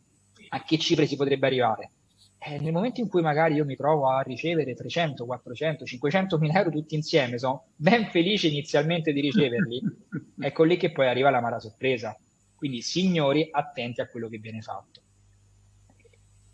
[0.48, 1.90] a che cifre si potrebbe arrivare?
[2.38, 6.58] Eh, nel momento in cui magari io mi trovo a ricevere 300, 400, 500 mila
[6.58, 9.82] euro tutti insieme, sono ben felice inizialmente di riceverli,
[10.40, 12.18] ecco lì che poi arriva la mala sorpresa.
[12.56, 15.03] Quindi signori, attenti a quello che viene fatto.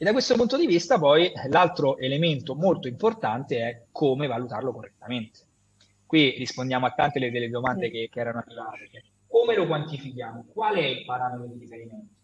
[0.02, 5.40] E da questo punto di vista poi l'altro elemento molto importante è come valutarlo correttamente.
[6.06, 9.04] Qui rispondiamo a tante delle domande che, che erano arrivate.
[9.28, 10.46] Come lo quantifichiamo?
[10.54, 12.14] Qual è il parametro di riferimento?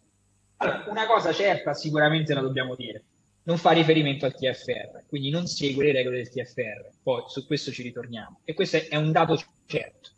[0.57, 3.03] Allora, una cosa certa sicuramente la dobbiamo dire,
[3.43, 7.71] non fa riferimento al TFR, quindi non segue le regole del TFR, poi su questo
[7.71, 8.39] ci ritorniamo.
[8.43, 10.09] E questo è un dato certo.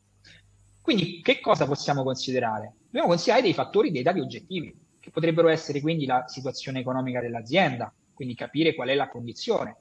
[0.82, 2.76] Quindi che cosa possiamo considerare?
[2.86, 7.94] Dobbiamo considerare dei fattori, dei dati oggettivi che potrebbero essere quindi la situazione economica dell'azienda,
[8.14, 9.76] quindi capire qual è la condizione.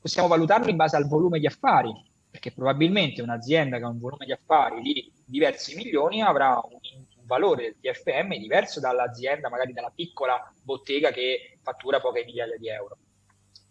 [0.00, 1.92] Possiamo valutarlo in base al volume di affari,
[2.30, 7.24] perché probabilmente un'azienda che ha un volume di affari di diversi milioni avrà un, un
[7.26, 12.96] valore del TFM diverso dall'azienda, magari dalla piccola bottega che fattura poche migliaia di euro.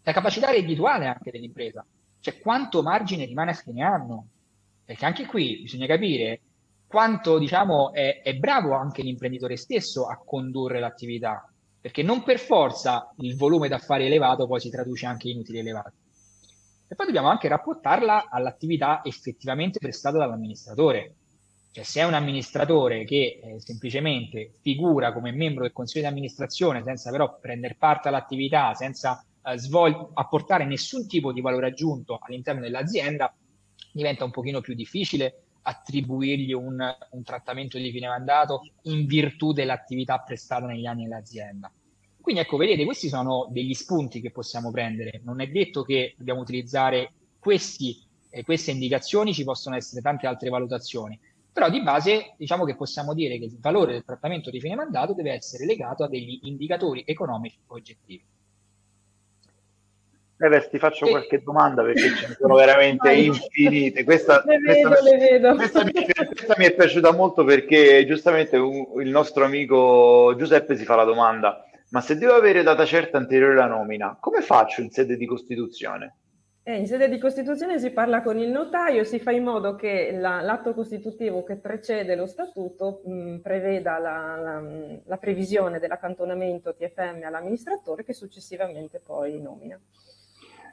[0.02, 1.84] La capacità reddituale anche dell'impresa,
[2.20, 4.28] cioè quanto margine rimane a fine anno,
[4.84, 6.40] perché anche qui bisogna capire
[6.86, 13.12] quanto diciamo, è, è bravo anche l'imprenditore stesso a condurre l'attività, perché non per forza
[13.18, 15.94] il volume d'affari elevato poi si traduce anche in utili elevati.
[16.88, 21.14] E poi dobbiamo anche rapportarla all'attività effettivamente prestata dall'amministratore.
[21.72, 26.82] Cioè se è un amministratore che eh, semplicemente figura come membro del consiglio di amministrazione
[26.82, 32.62] senza però prendere parte all'attività, senza eh, svol- apportare nessun tipo di valore aggiunto all'interno
[32.62, 33.34] dell'azienda,
[33.92, 40.18] diventa un pochino più difficile attribuirgli un, un trattamento di fine mandato in virtù dell'attività
[40.18, 41.70] prestata negli anni dell'azienda.
[42.20, 45.20] Quindi ecco, vedete, questi sono degli spunti che possiamo prendere.
[45.24, 48.00] Non è detto che dobbiamo utilizzare questi,
[48.30, 51.18] eh, queste indicazioni, ci possono essere tante altre valutazioni.
[51.52, 55.14] Però di base diciamo che possiamo dire che il valore del trattamento di fine mandato
[55.14, 58.24] deve essere legato a degli indicatori economici oggettivi.
[60.38, 64.04] Neves, ti faccio qualche domanda perché ce ne sono veramente infinite.
[64.04, 65.54] Questa, le vedo, questa, le vedo.
[65.54, 70.84] Questa, mi, questa, mi, è piaciuta molto perché giustamente un, il nostro amico Giuseppe si
[70.84, 74.90] fa la domanda, ma se devo avere data certa anteriore alla nomina, come faccio in
[74.90, 76.16] sede di Costituzione?
[76.68, 80.10] Eh, in sede di Costituzione si parla con il notaio, si fa in modo che
[80.18, 84.62] la, l'atto costitutivo che precede lo statuto mh, preveda la, la,
[85.04, 89.80] la previsione dell'accantonamento TFM all'amministratore che successivamente poi nomina.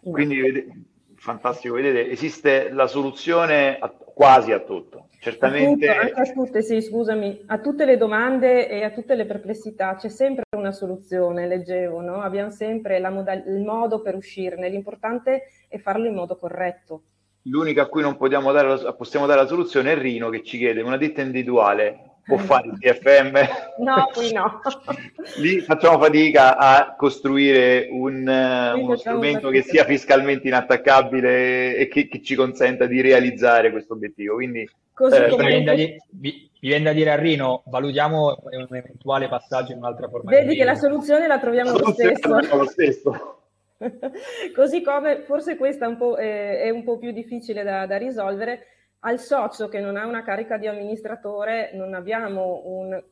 [0.04, 0.68] Quindi vede,
[1.16, 5.08] fantastico, vedete, esiste la soluzione a, quasi a tutto.
[5.20, 5.88] Certamente...
[5.88, 9.96] A, tutto, a tutte, sì, scusami, a tutte le domande e a tutte le perplessità
[9.96, 12.22] c'è sempre una soluzione, leggevo, no?
[12.22, 17.04] Abbiamo sempre modal- il modo per uscirne, l'importante è farlo in modo corretto.
[17.44, 18.18] L'unica a cui non
[18.52, 22.70] dare, possiamo dare la soluzione è Rino che ci chiede una ditta individuale può fare
[22.70, 23.38] il TFM.
[23.80, 24.62] No, qui no.
[25.38, 28.28] Lì facciamo fatica a costruire un,
[28.76, 34.36] uno strumento che sia fiscalmente inattaccabile e che, che, ci consenta di realizzare questo obiettivo.
[34.36, 35.44] Quindi, Così eh, come...
[35.44, 40.32] mi, viene mi, viene da dire a Rino, valutiamo un eventuale passaggio in un'altra forma.
[40.32, 42.56] Vedi che la soluzione la troviamo lo stesso.
[42.56, 43.38] Lo stesso.
[44.56, 48.68] Così come forse questa un è, è, un po' più difficile da, da risolvere,
[49.06, 53.04] Al socio che non ha una carica di amministratore non abbiamo un,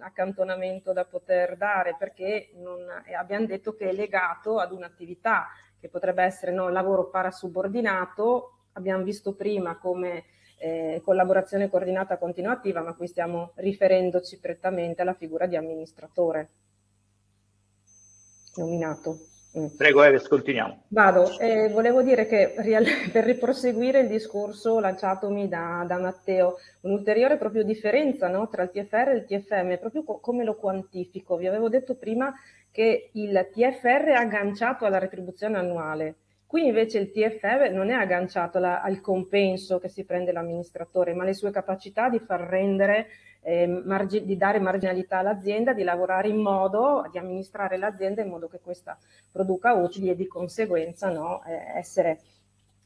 [0.00, 2.78] accantonamento da poter dare perché non,
[3.14, 8.60] abbiamo detto che è legato ad un'attività che potrebbe essere no, lavoro parasubordinato.
[8.72, 10.24] Abbiamo visto prima come
[10.58, 16.48] eh, collaborazione coordinata continuativa, ma qui stiamo riferendoci prettamente alla figura di amministratore
[18.54, 19.35] nominato.
[19.58, 19.76] Mm.
[19.76, 20.84] Prego Eves, continuiamo.
[20.88, 22.54] Vado, eh, volevo dire che
[23.10, 29.08] per riproseguire il discorso lanciatomi da, da Matteo, un'ulteriore proprio differenza no, tra il TFR
[29.08, 31.36] e il TFM, proprio co- come lo quantifico.
[31.36, 32.34] Vi avevo detto prima
[32.70, 38.58] che il TFR è agganciato alla retribuzione annuale, qui invece il TFM non è agganciato
[38.58, 43.06] la, al compenso che si prende l'amministratore, ma alle sue capacità di far rendere
[43.46, 48.48] eh, margi- di dare marginalità all'azienda, di lavorare in modo, di amministrare l'azienda in modo
[48.48, 48.98] che questa
[49.30, 52.18] produca utili e di conseguenza no, eh, essere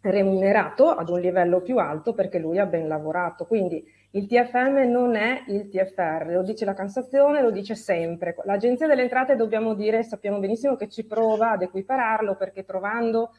[0.02, 3.46] remunerato ad un livello più alto perché lui ha ben lavorato.
[3.46, 8.36] Quindi il TFM non è il TFR, lo dice la Cassazione, lo dice sempre.
[8.44, 13.30] L'Agenzia delle Entrate dobbiamo dire, sappiamo benissimo che ci prova ad equipararlo perché trovando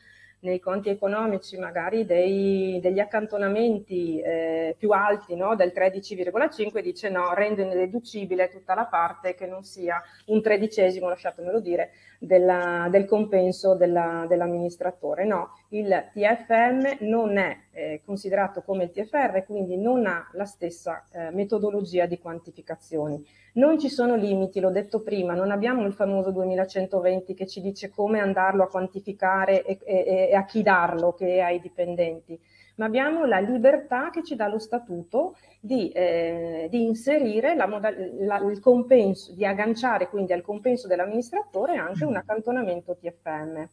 [0.42, 5.56] nei conti economici magari dei, degli accantonamenti eh, più alti no?
[5.56, 11.60] del 13,5 dice no, rende inededucibile tutta la parte che non sia un tredicesimo, lasciatemelo
[11.60, 15.26] dire, della, del compenso della, dell'amministratore.
[15.26, 21.06] No, il TFM non è eh, considerato come il TFR, quindi non ha la stessa
[21.12, 23.24] eh, metodologia di quantificazioni.
[23.54, 27.90] Non ci sono limiti, l'ho detto prima, non abbiamo il famoso 2120 che ci dice
[27.90, 32.38] come andarlo a quantificare e, e, e a chi darlo, che è ai dipendenti,
[32.76, 38.18] ma abbiamo la libertà che ci dà lo statuto di, eh, di inserire la modal-
[38.20, 43.68] la, il compenso, di agganciare quindi al compenso dell'amministratore anche un accantonamento TFM.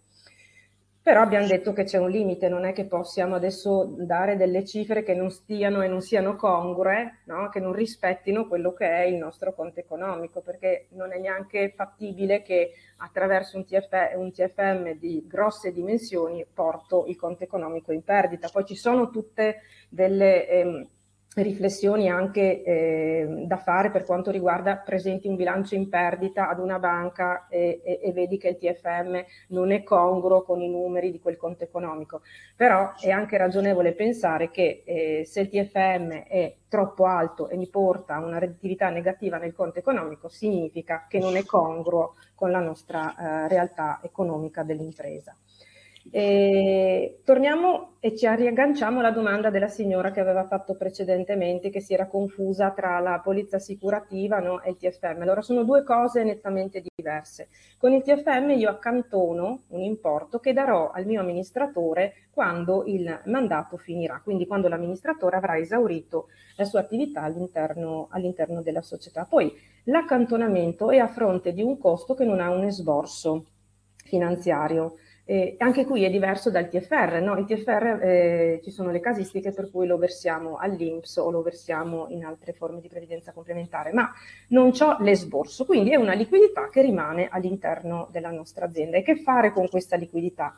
[1.08, 5.02] Però abbiamo detto che c'è un limite, non è che possiamo adesso dare delle cifre
[5.02, 7.48] che non stiano e non siano congrue, no?
[7.48, 12.42] che non rispettino quello che è il nostro conto economico, perché non è neanche fattibile
[12.42, 18.50] che attraverso un, TF, un TFM di grosse dimensioni porto il conto economico in perdita.
[18.52, 20.46] Poi ci sono tutte delle...
[20.46, 20.88] Ehm,
[21.42, 26.78] riflessioni anche eh, da fare per quanto riguarda presenti un bilancio in perdita ad una
[26.78, 31.20] banca e, e, e, vedi che il TFM non è congruo con i numeri di
[31.20, 32.22] quel conto economico.
[32.56, 37.68] Però è anche ragionevole pensare che eh, se il TFM è troppo alto e mi
[37.68, 42.60] porta a una redditività negativa nel conto economico, significa che non è congruo con la
[42.60, 45.34] nostra eh, realtà economica dell'impresa.
[46.10, 51.92] E torniamo e ci riagganciamo alla domanda della signora che aveva fatto precedentemente, che si
[51.92, 55.22] era confusa tra la polizza assicurativa no, e il TFM.
[55.22, 57.48] Allora sono due cose nettamente diverse.
[57.76, 63.76] Con il TFM io accantono un importo che darò al mio amministratore quando il mandato
[63.76, 69.26] finirà, quindi quando l'amministratore avrà esaurito la sua attività all'interno, all'interno della società.
[69.28, 69.52] Poi
[69.84, 73.44] l'accantonamento è a fronte di un costo che non ha un esborso
[74.04, 74.94] finanziario.
[75.30, 77.36] Eh, anche qui è diverso dal TFR, no?
[77.36, 82.06] Il TFR eh, ci sono le casistiche per cui lo versiamo all'INPS o lo versiamo
[82.08, 84.10] in altre forme di previdenza complementare, ma
[84.48, 88.96] non ho l'esborso, quindi è una liquidità che rimane all'interno della nostra azienda.
[88.96, 90.54] E che fare con questa liquidità?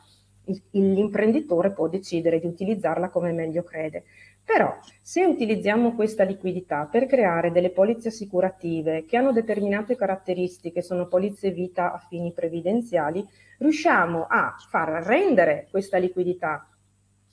[0.71, 4.05] L'imprenditore può decidere di utilizzarla come meglio crede.
[4.43, 11.07] Però se utilizziamo questa liquidità per creare delle polizze assicurative che hanno determinate caratteristiche, sono
[11.07, 13.25] polizze vita a fini previdenziali,
[13.59, 16.65] riusciamo a far rendere questa liquidità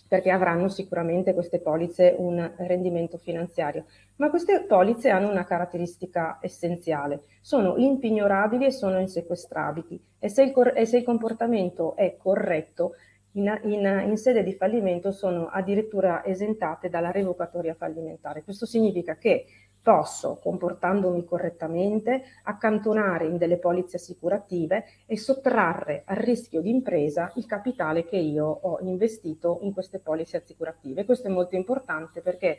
[0.09, 3.85] perché avranno sicuramente queste polizze un rendimento finanziario.
[4.17, 10.51] Ma queste polizze hanno una caratteristica essenziale, sono impignorabili e sono insequestrabili e se il,
[10.51, 12.95] cor- e se il comportamento è corretto,
[13.33, 18.43] in, in, in, sede di fallimento sono addirittura esentate dalla revocatoria fallimentare.
[18.43, 19.47] Questo significa che
[19.81, 27.47] posso, comportandomi correttamente, accantonare in delle polizze assicurative e sottrarre al rischio di impresa il
[27.47, 31.05] capitale che io ho investito in queste polizze assicurative.
[31.05, 32.59] Questo è molto importante perché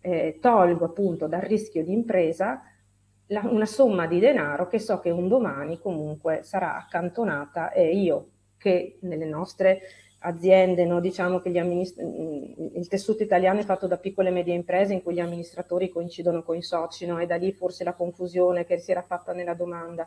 [0.00, 2.62] eh, tolgo appunto dal rischio di impresa
[3.28, 8.28] la, una somma di denaro che so che un domani comunque sarà accantonata e io
[8.58, 9.80] che nelle nostre
[10.26, 11.00] aziende, no?
[11.00, 15.14] diciamo che amministra- il tessuto italiano è fatto da piccole e medie imprese in cui
[15.14, 17.18] gli amministratori coincidono con i soci, no?
[17.18, 20.06] e da lì forse la confusione che si era fatta nella domanda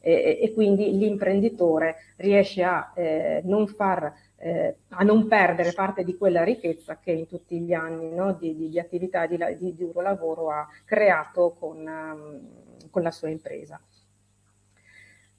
[0.00, 6.16] e, e quindi l'imprenditore riesce a eh, non far eh, a non perdere parte di
[6.16, 10.00] quella ricchezza che in tutti gli anni no, di, di, di, attività di, di, duro
[10.00, 13.80] lavoro ha creato con, um, con la sua impresa.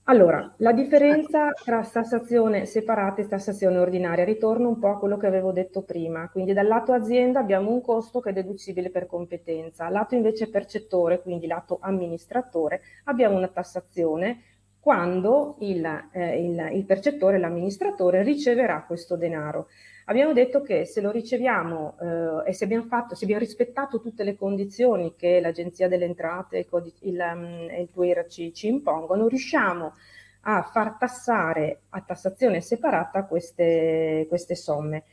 [0.09, 5.27] Allora, la differenza tra tassazione separata e tassazione ordinaria, ritorno un po' a quello che
[5.27, 9.87] avevo detto prima, quindi dal lato azienda abbiamo un costo che è deducibile per competenza,
[9.89, 14.41] lato invece percettore, quindi lato amministratore, abbiamo una tassazione
[14.79, 19.67] quando il, eh, il, il percettore, l'amministratore riceverà questo denaro.
[20.09, 24.23] Abbiamo detto che se lo riceviamo eh, e se abbiamo, fatto, se abbiamo rispettato tutte
[24.23, 29.27] le condizioni che l'Agenzia delle Entrate e il, il, um, il TUIR ci, ci impongono,
[29.27, 29.93] riusciamo
[30.41, 35.03] a far tassare a tassazione separata queste, queste somme.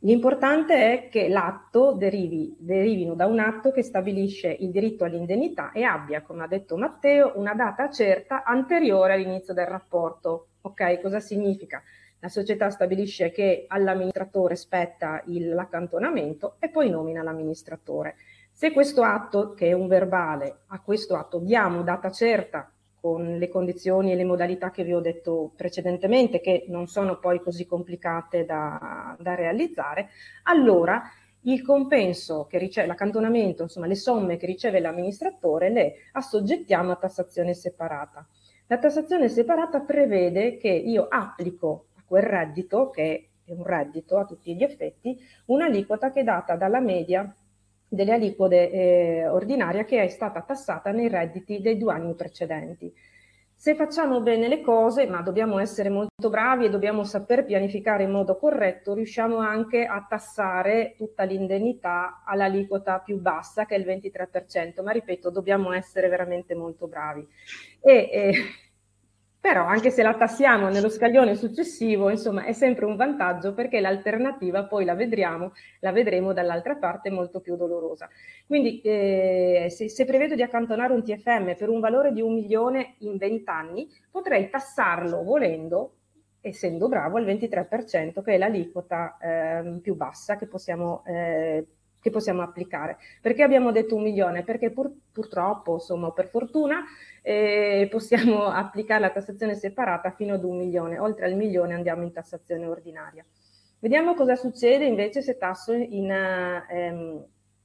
[0.00, 5.82] L'importante è che l'atto derivi, derivino da un atto che stabilisce il diritto all'indennità e
[5.82, 10.50] abbia, come ha detto Matteo, una data certa anteriore all'inizio del rapporto.
[10.60, 11.82] Ok, cosa significa?
[12.26, 18.16] La società stabilisce che all'amministratore spetta il, l'accantonamento e poi nomina l'amministratore.
[18.50, 22.68] Se questo atto, che è un verbale, a questo atto diamo data certa
[23.00, 27.40] con le condizioni e le modalità che vi ho detto precedentemente, che non sono poi
[27.40, 30.08] così complicate da, da realizzare,
[30.42, 31.04] allora
[31.42, 37.54] il compenso che riceve, l'accantonamento, insomma le somme che riceve l'amministratore le assoggettiamo a tassazione
[37.54, 38.26] separata.
[38.66, 44.54] La tassazione separata prevede che io applico quel reddito, che è un reddito a tutti
[44.54, 47.34] gli effetti, un'aliquota che è data dalla media
[47.88, 52.92] delle aliquote eh, ordinaria che è stata tassata nei redditi dei due anni precedenti.
[53.58, 58.10] Se facciamo bene le cose, ma dobbiamo essere molto bravi e dobbiamo saper pianificare in
[58.10, 64.82] modo corretto, riusciamo anche a tassare tutta l'indennità all'aliquota più bassa, che è il 23%,
[64.82, 67.26] ma ripeto, dobbiamo essere veramente molto bravi.
[67.80, 68.32] E, eh,
[69.46, 74.64] però anche se la tassiamo nello scaglione successivo, insomma, è sempre un vantaggio perché l'alternativa
[74.64, 78.08] poi la vedremo, la vedremo dall'altra parte molto più dolorosa.
[78.44, 82.96] Quindi eh, se, se, prevedo di accantonare un TFM per un valore di un milione
[82.98, 85.92] in 20 anni, potrei tassarlo volendo,
[86.40, 91.64] essendo bravo, al 23%, che è l'aliquota eh, più bassa che possiamo eh,
[92.06, 92.98] che possiamo applicare.
[93.20, 94.44] Perché abbiamo detto un milione?
[94.44, 96.84] Perché pur, purtroppo, insomma, per fortuna,
[97.20, 101.00] eh, possiamo applicare la tassazione separata fino ad un milione.
[101.00, 103.24] Oltre al milione andiamo in tassazione ordinaria.
[103.80, 107.24] Vediamo cosa succede invece se tasso in, ehm,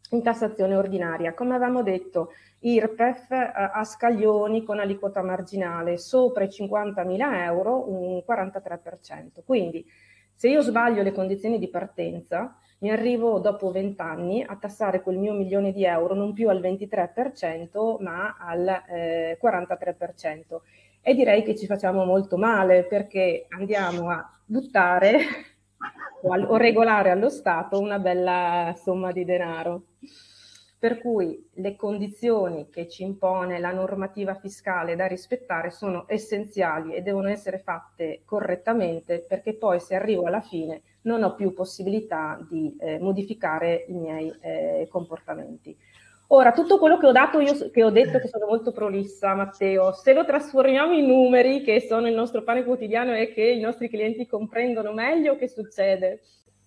[0.10, 1.34] in tassazione ordinaria.
[1.34, 8.24] Come avevamo detto, IRPEF eh, a scaglioni con aliquota marginale sopra i 50.000 euro un
[8.28, 9.44] 43%.
[9.46, 9.86] Quindi
[10.34, 15.18] se io sbaglio le condizioni di partenza, mi arrivo dopo 20 anni a tassare quel
[15.18, 20.60] mio milione di euro non più al 23% ma al eh, 43%.
[21.02, 25.20] E direi che ci facciamo molto male perché andiamo a buttare
[26.22, 29.84] o, al, regolare allo Stato una bella somma di denaro.
[30.82, 37.04] Per cui le condizioni che ci impone la normativa fiscale da rispettare sono essenziali e
[37.04, 42.76] devono essere fatte correttamente perché poi se arrivo alla fine non ho più possibilità di
[42.80, 45.78] eh, modificare i miei eh, comportamenti.
[46.30, 49.92] Ora, tutto quello che ho, dato io, che ho detto che sono molto prolissa, Matteo,
[49.92, 53.88] se lo trasformiamo in numeri che sono il nostro pane quotidiano e che i nostri
[53.88, 56.22] clienti comprendono meglio, che succede?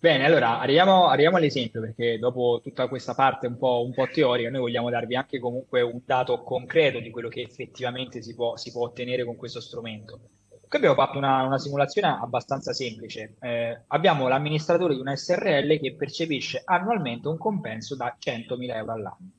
[0.05, 4.51] Bene, allora arriviamo, arriviamo all'esempio perché dopo tutta questa parte un po', un po', teorica
[4.51, 8.71] noi vogliamo darvi anche comunque un dato concreto di quello che effettivamente si può, si
[8.71, 10.21] può ottenere con questo strumento.
[10.69, 13.37] Qui abbiamo fatto una, una simulazione abbastanza semplice.
[13.41, 19.31] Eh, abbiamo l'amministratore di una SRL che percepisce annualmente un compenso da 100.000 euro all'anno.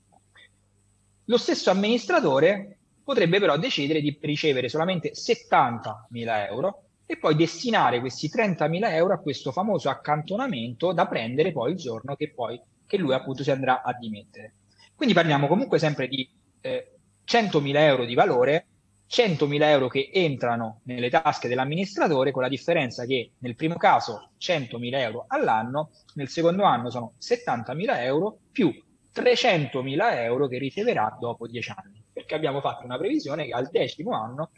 [1.26, 8.28] Lo stesso amministratore potrebbe però decidere di ricevere solamente 70.000 euro e poi destinare questi
[8.28, 13.14] 30.000 euro a questo famoso accantonamento da prendere poi il giorno che, poi, che lui
[13.14, 14.56] appunto si andrà a dimettere.
[14.96, 16.28] Quindi parliamo comunque sempre di
[16.62, 18.68] eh, 100.000 euro di valore
[19.08, 24.96] 100.000 euro che entrano nelle tasche dell'amministratore, con la differenza che nel primo caso 100.000
[24.96, 28.74] euro all'anno, nel secondo anno sono 70.000 euro più
[29.14, 34.16] 300.000 euro che riceverà dopo 10 anni, perché abbiamo fatto una previsione che al decimo
[34.16, 34.50] anno,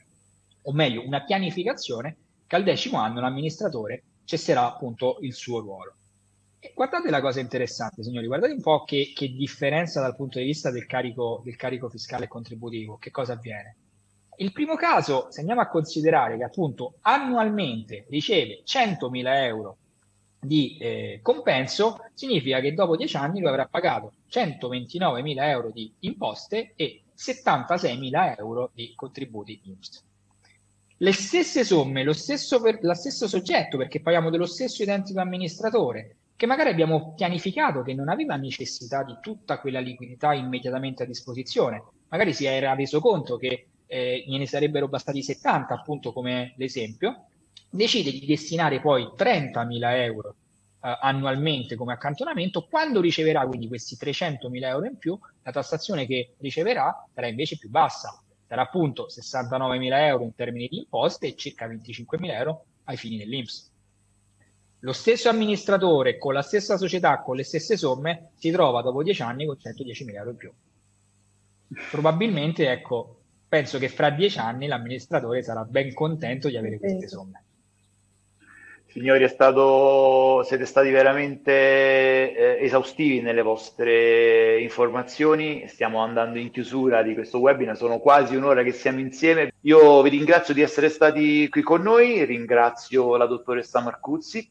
[0.63, 2.17] o meglio una pianificazione,
[2.47, 5.93] che al decimo anno l'amministratore cesserà appunto il suo ruolo.
[6.59, 10.45] E guardate la cosa interessante, signori, guardate un po' che, che differenza dal punto di
[10.45, 13.75] vista del carico, del carico fiscale e contributivo, che cosa avviene
[14.39, 19.77] il primo caso, se andiamo a considerare che appunto annualmente riceve 100.000 euro
[20.39, 26.73] di eh, compenso, significa che dopo 10 anni lui avrà pagato 129.000 euro di imposte
[26.75, 30.05] e 76.000 euro di contributi INPS.
[30.99, 36.15] Le stesse somme, lo stesso, per, lo stesso soggetto, perché parliamo dello stesso identico amministratore,
[36.35, 41.83] che magari abbiamo pianificato che non aveva necessità di tutta quella liquidità immediatamente a disposizione,
[42.09, 47.27] magari si era reso conto che eh, gliene sarebbero bastati 70 appunto come l'esempio,
[47.69, 50.35] decide di destinare poi 30.000 euro
[50.81, 56.33] eh, annualmente come accantonamento, quando riceverà quindi questi 300.000 euro in più, la tassazione che
[56.39, 61.67] riceverà sarà invece più bassa, sarà appunto 69.000 euro in termini di imposte e circa
[61.67, 63.71] 25.000 euro ai fini dell'Inps.
[64.81, 69.21] Lo stesso amministratore con la stessa società, con le stesse somme, si trova dopo 10
[69.21, 70.51] anni con 110.000 euro in più.
[71.91, 77.43] Probabilmente, ecco, penso che fra 10 anni l'amministratore sarà ben contento di avere queste somme.
[78.89, 85.67] Signori, stato, siete stati veramente eh, esaustivi nelle vostre informazioni.
[85.67, 89.51] Stiamo andando in chiusura di questo webinar, sono quasi un'ora che siamo insieme.
[89.61, 94.49] Io vi ringrazio di essere stati qui con noi, ringrazio la dottoressa Marcuzzi.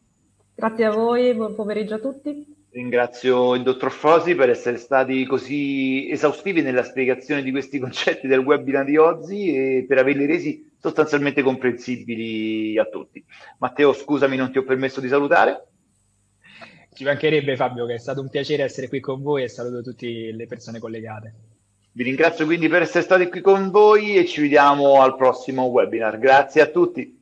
[0.55, 2.56] Grazie a voi, buon pomeriggio a tutti.
[2.77, 8.41] Ringrazio il dottor Frosi per essere stati così esaustivi nella spiegazione di questi concetti del
[8.41, 13.25] webinar di oggi e per averli resi sostanzialmente comprensibili a tutti.
[13.61, 15.69] Matteo, scusami, non ti ho permesso di salutare.
[16.93, 20.07] Ci mancherebbe Fabio, che è stato un piacere essere qui con voi e saluto tutte
[20.07, 21.35] le persone collegate.
[21.93, 26.19] Vi ringrazio quindi per essere stati qui con voi e ci vediamo al prossimo webinar.
[26.19, 27.19] Grazie a tutti.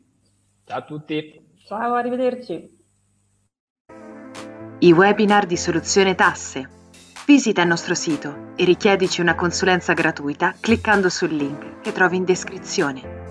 [0.64, 1.40] Ciao a tutti.
[1.64, 2.73] Ciao, arrivederci
[4.84, 6.68] i webinar di Soluzione Tasse.
[7.24, 12.24] Visita il nostro sito e richiedici una consulenza gratuita cliccando sul link che trovi in
[12.26, 13.23] descrizione.